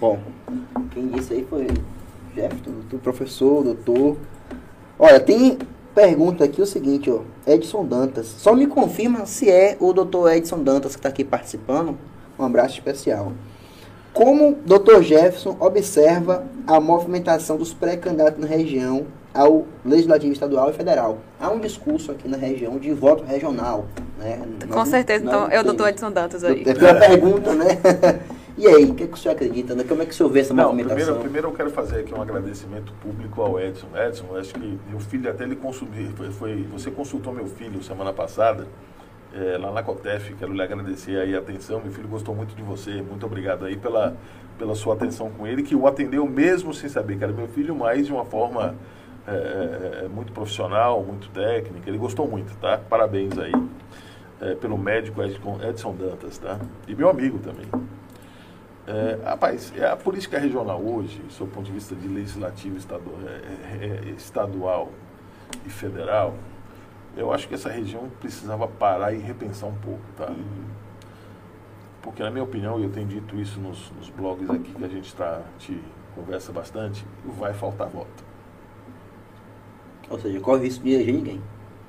[0.00, 0.18] Bom,
[0.92, 1.66] quem disse aí foi
[2.34, 4.16] Jefferson, doutor, professor, doutor.
[4.98, 5.58] Olha, tem
[5.94, 7.20] pergunta aqui o seguinte, ó.
[7.46, 8.26] Edson Dantas.
[8.26, 11.96] Só me confirma se é o doutor Edson Dantas que está aqui participando.
[12.38, 13.32] Um abraço especial.
[14.14, 20.72] Como o doutor Jefferson observa a movimentação dos pré-candidatos na região ao Legislativo Estadual e
[20.72, 21.18] Federal?
[21.40, 23.86] Há um discurso aqui na região de voto regional.
[24.16, 24.40] Né?
[24.68, 25.88] Com Nós- certeza, nós então, é o doutor.
[25.88, 26.62] Edson Dantas aí.
[26.64, 27.66] É pela pergunta, né?
[28.56, 29.74] E aí, o que, que o senhor acredita?
[29.74, 29.82] Né?
[29.82, 30.96] Como é que o senhor vê essa Não, movimentação?
[30.96, 33.88] primeiro, primeiro eu quero fazer aqui um agradecimento público ao Edson.
[33.96, 37.82] Edson, eu acho que meu filho até ele consumiu, foi, foi- você consultou meu filho
[37.82, 38.68] semana passada,
[39.34, 42.62] eh, lá na Cotef, quero lhe agradecer aí a atenção, meu filho gostou muito de
[42.62, 44.16] você, muito obrigado aí pela,
[44.58, 47.74] pela sua atenção com ele, que o atendeu mesmo sem saber que era meu filho,
[47.74, 48.74] mas de uma forma
[49.26, 52.78] eh, eh, muito profissional, muito técnica, ele gostou muito, tá?
[52.78, 53.52] Parabéns aí
[54.40, 56.58] eh, pelo médico Edson, Dantas, tá?
[56.86, 57.66] E meu amigo também.
[58.86, 63.86] É, rapaz, é a política regional hoje, do ponto de vista de legislativo estadual, é,
[63.86, 64.90] é, estadual
[65.64, 66.34] e federal,
[67.16, 70.32] eu acho que essa região precisava parar e repensar um pouco, tá?
[72.02, 74.88] Porque, na minha opinião, e eu tenho dito isso nos, nos blogs aqui que a
[74.88, 75.80] gente tá, te
[76.14, 78.24] conversa bastante, vai faltar voto.
[80.10, 81.42] Ou seja, corre o risco de eleger ninguém.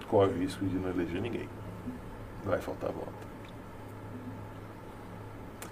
[0.07, 1.49] Corre o risco de não eleger ninguém.
[2.45, 3.25] Vai faltar voto.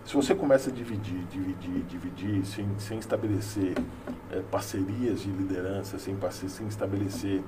[0.05, 3.73] Se você começa a dividir, dividir, dividir, sem, sem estabelecer
[4.29, 6.17] eh, parcerias de liderança, sem,
[6.49, 7.41] sem estabelecer,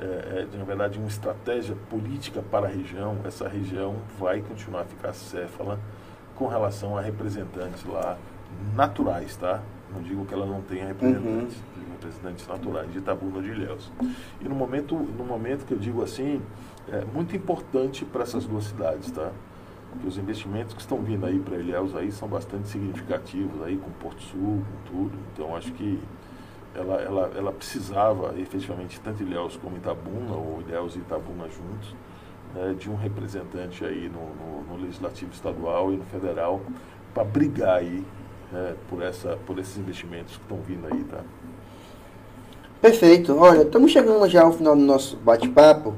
[0.00, 4.84] eh, eh, na verdade, uma estratégia política para a região, essa região vai continuar a
[4.84, 5.78] ficar céfala
[6.34, 8.18] com relação a representantes lá
[8.74, 9.62] naturais, tá?
[9.94, 13.92] Não digo que ela não tenha representantes, digo representantes naturais de Itabuna ou de Ilhéus.
[14.40, 16.40] E no momento, no momento que eu digo assim,
[16.88, 19.30] é muito importante para essas duas cidades, tá?
[20.00, 23.90] que os investimentos que estão vindo aí para Ilhéus aí são bastante significativos aí com
[23.90, 25.18] Porto Sul, com tudo.
[25.32, 26.00] Então acho que
[26.74, 31.94] ela, ela, ela precisava efetivamente tanto Ilhéus como Itabuna ou Ilhéus e Itabuna juntos
[32.54, 36.60] né, de um representante aí no, no, no legislativo estadual e no federal
[37.12, 38.04] para brigar aí
[38.50, 41.20] né, por essa por esses investimentos que estão vindo aí, tá?
[42.80, 43.36] Perfeito.
[43.36, 45.94] Olha, estamos chegando já ao final do nosso bate-papo.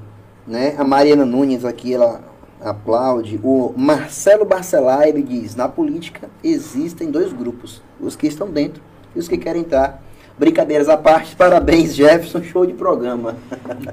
[0.46, 0.74] Né?
[0.76, 2.20] A Mariana Nunes aqui, ela
[2.60, 3.40] aplaude.
[3.42, 8.82] O Marcelo Barcelai ele diz: na política existem dois grupos, os que estão dentro
[9.16, 10.03] e os que querem entrar.
[10.36, 13.36] Brincadeiras à parte, parabéns, Jefferson, show de programa.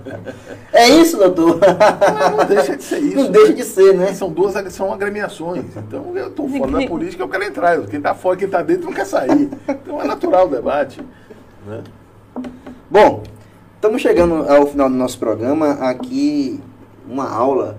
[0.74, 1.60] é isso, doutor?
[1.60, 3.16] Não, não deixa de ser isso.
[3.16, 4.14] Não deixa de ser, né?
[4.14, 5.66] São duas são agremiações.
[5.78, 7.80] Então eu estou fora da política, eu quero entrar.
[7.82, 9.52] Quem está fora, quem está dentro não quer sair.
[9.68, 11.00] Então é natural o debate.
[11.68, 11.84] Né?
[12.90, 13.22] Bom,
[13.76, 15.74] estamos chegando ao final do nosso programa.
[15.74, 16.60] Aqui,
[17.08, 17.78] uma aula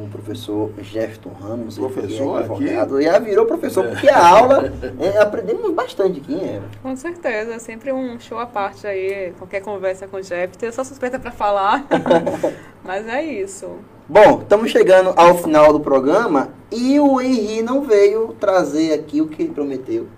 [0.00, 1.74] com, o professor Jefferson Ramos.
[1.74, 3.02] que Professor é aqui?
[3.04, 6.34] Já virou professor, porque a aula, é, aprendemos bastante aqui.
[6.34, 6.60] É.
[6.82, 10.52] Com certeza, é sempre um show à parte aí, qualquer conversa com o Jeff.
[10.62, 11.86] Eu sou suspeita para falar,
[12.84, 13.68] mas é isso.
[14.08, 19.28] Bom, estamos chegando ao final do programa e o Henri não veio trazer aqui o
[19.28, 20.08] que ele prometeu.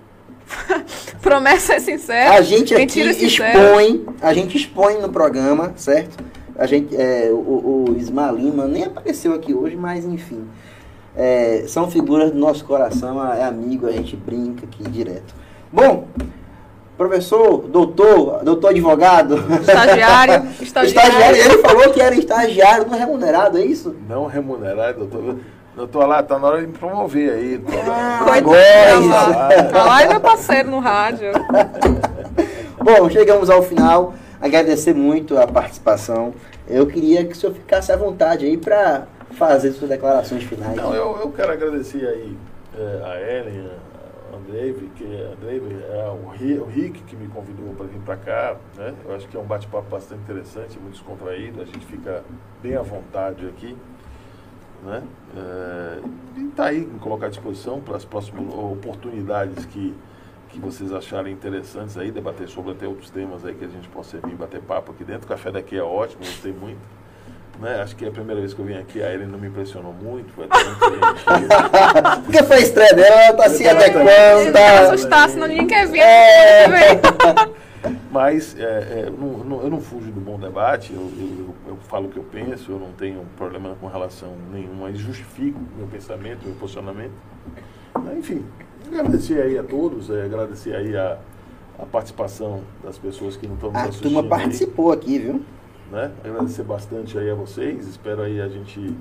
[1.20, 2.33] Promessa é sincera.
[2.33, 3.53] A gente aqui sincera.
[3.53, 6.24] expõe, a gente expõe no programa, certo?
[6.59, 10.47] A gente, é, o, o Ismael Lima nem apareceu aqui hoje, mas enfim.
[11.15, 15.35] É, são figuras do nosso coração, é amigo, a gente brinca aqui direto.
[15.71, 16.07] Bom,
[16.97, 19.37] professor, doutor, doutor advogado.
[19.61, 20.87] Estagiário, estagiário.
[20.87, 23.95] estagiário, ele falou que era estagiário não remunerado, é isso?
[24.09, 25.37] Não remunerado, doutor.
[25.74, 27.65] Doutor lá, tá na hora de me promover aí.
[27.89, 29.73] Ah, agora é isso.
[29.73, 31.33] Tá lá é meu parceiro no rádio.
[32.79, 34.12] Bom, chegamos ao final.
[34.43, 36.35] Agradecer muito a participação.
[36.66, 40.74] Eu queria que o senhor ficasse à vontade aí para fazer suas declarações finais.
[40.74, 42.36] Não, eu, eu quero agradecer aí
[42.77, 43.70] eh, a Ellen,
[44.32, 48.16] a Andreve, que a Andreve, é o, o Rick que me convidou para vir para
[48.16, 48.56] cá.
[48.77, 48.93] Né?
[49.05, 51.62] Eu acho que é um bate-papo bastante interessante, muito descontraído.
[51.62, 52.24] A gente fica
[52.60, 53.77] bem à vontade aqui.
[54.82, 55.05] Né?
[55.36, 56.01] Eh,
[56.36, 59.94] e está aí, colocar à disposição para as próximas oportunidades que,
[60.53, 64.19] que vocês acharem interessantes aí, debater sobre até outros temas aí que a gente possa
[64.19, 65.24] vir bater papo aqui dentro.
[65.24, 66.79] O café daqui é ótimo, gostei muito.
[67.59, 67.81] Né?
[67.81, 69.95] Acho que é a primeira vez que eu vim aqui, a Ellen não me impressionou
[69.95, 70.47] muito, foi.
[72.24, 74.53] Porque foi a estreia dela, ela tá se adequando.
[74.53, 74.81] Tá...
[74.83, 76.01] assustar, senão ninguém quer vir.
[76.01, 76.66] É.
[78.11, 82.07] Mas é, é, não, não, eu não fujo do bom debate, eu, eu, eu, falo
[82.07, 86.45] o que eu penso, eu não tenho problema com relação nenhuma, e justifico meu pensamento,
[86.45, 87.12] meu posicionamento.
[88.16, 88.45] Enfim,
[88.98, 91.19] agradecer aí a todos, é, agradecer aí a,
[91.78, 94.02] a participação das pessoas que não estão nos A assistindo.
[94.05, 95.43] turma aí, participou aqui, viu?
[95.90, 96.10] né?
[96.24, 98.97] Agradecer bastante aí a vocês, espero aí a gente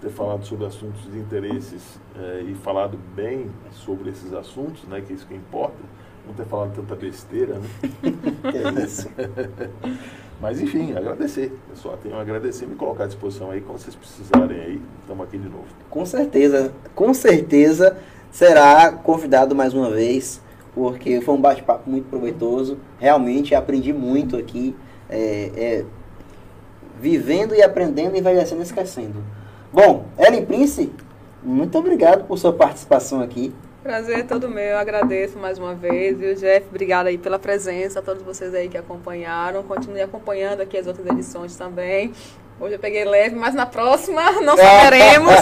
[0.00, 5.00] ter falado sobre assuntos de interesses é, e falado bem sobre esses assuntos, né?
[5.00, 5.76] Que é isso que importa
[6.26, 7.68] não ter falado tanta besteira, né?
[8.50, 9.08] Que é isso.
[10.40, 11.52] Mas enfim, agradecer.
[11.70, 14.80] Eu só tenho a agradecer e me colocar à disposição aí quando vocês precisarem aí.
[15.00, 15.64] Estamos aqui de novo.
[15.88, 17.96] Com certeza, com certeza
[18.30, 20.42] será convidado mais uma vez,
[20.74, 22.78] porque foi um bate-papo muito proveitoso.
[22.98, 24.76] Realmente aprendi muito aqui,
[25.08, 25.84] é, é,
[27.00, 29.24] vivendo e aprendendo, envelhecendo e esquecendo.
[29.72, 30.92] Bom, Ellen Prince,
[31.42, 33.54] muito obrigado por sua participação aqui.
[33.86, 36.66] Prazer é todo meu, eu agradeço mais uma vez, viu, Jeff?
[36.68, 39.62] Obrigada aí pela presença, a todos vocês aí que acompanharam.
[39.62, 42.12] Continue acompanhando aqui as outras edições também.
[42.58, 45.34] Hoje eu peguei leve, mas na próxima não saberemos.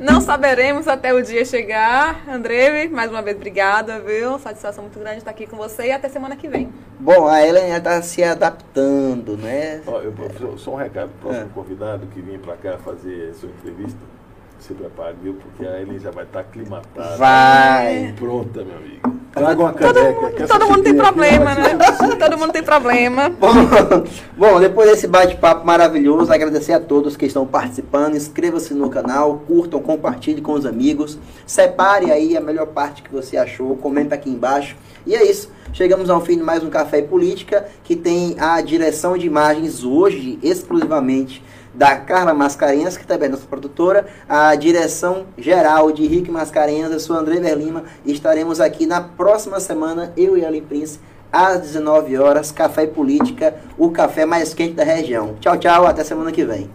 [0.00, 2.28] não saberemos até o dia chegar.
[2.28, 4.36] André, mais uma vez, obrigada, viu?
[4.40, 6.72] Satisfação muito grande estar aqui com você e até semana que vem.
[6.98, 9.80] Bom, a Ellen está se adaptando, né?
[9.86, 13.98] Ó, eu, só- um recado, o próximo convidado que vem para cá fazer sua entrevista,
[14.60, 15.34] se prepare, viu?
[15.34, 17.16] Porque a Ellen já vai estar aclimatada.
[17.16, 18.14] Vai.
[18.18, 19.16] Pronta, meu amigo.
[19.32, 20.30] Traga uma caneca.
[20.30, 21.78] que essa Todo mundo tem aqui problema, vai né?
[22.18, 23.28] Todo mundo tem problema.
[23.28, 23.52] Bom,
[24.34, 28.16] bom, depois desse bate-papo maravilhoso, agradecer a todos que estão participando.
[28.16, 31.18] Inscreva-se no canal, curtam, compartilhe com os amigos.
[31.46, 34.74] Separe aí a melhor parte que você achou, comenta aqui embaixo.
[35.06, 35.50] E é isso.
[35.70, 39.84] Chegamos ao fim de mais um Café e Política, que tem a direção de imagens
[39.84, 41.44] hoje, exclusivamente,
[41.76, 46.98] da Carla Mascarenhas, que também é nossa produtora, a direção geral de Henrique Mascarenhas, eu
[46.98, 50.98] sou André Verlima, e estaremos aqui na próxima semana, eu e Ellen Prince,
[51.30, 55.36] às 19 horas, Café Política, o café mais quente da região.
[55.40, 56.70] Tchau, tchau, até semana que vem.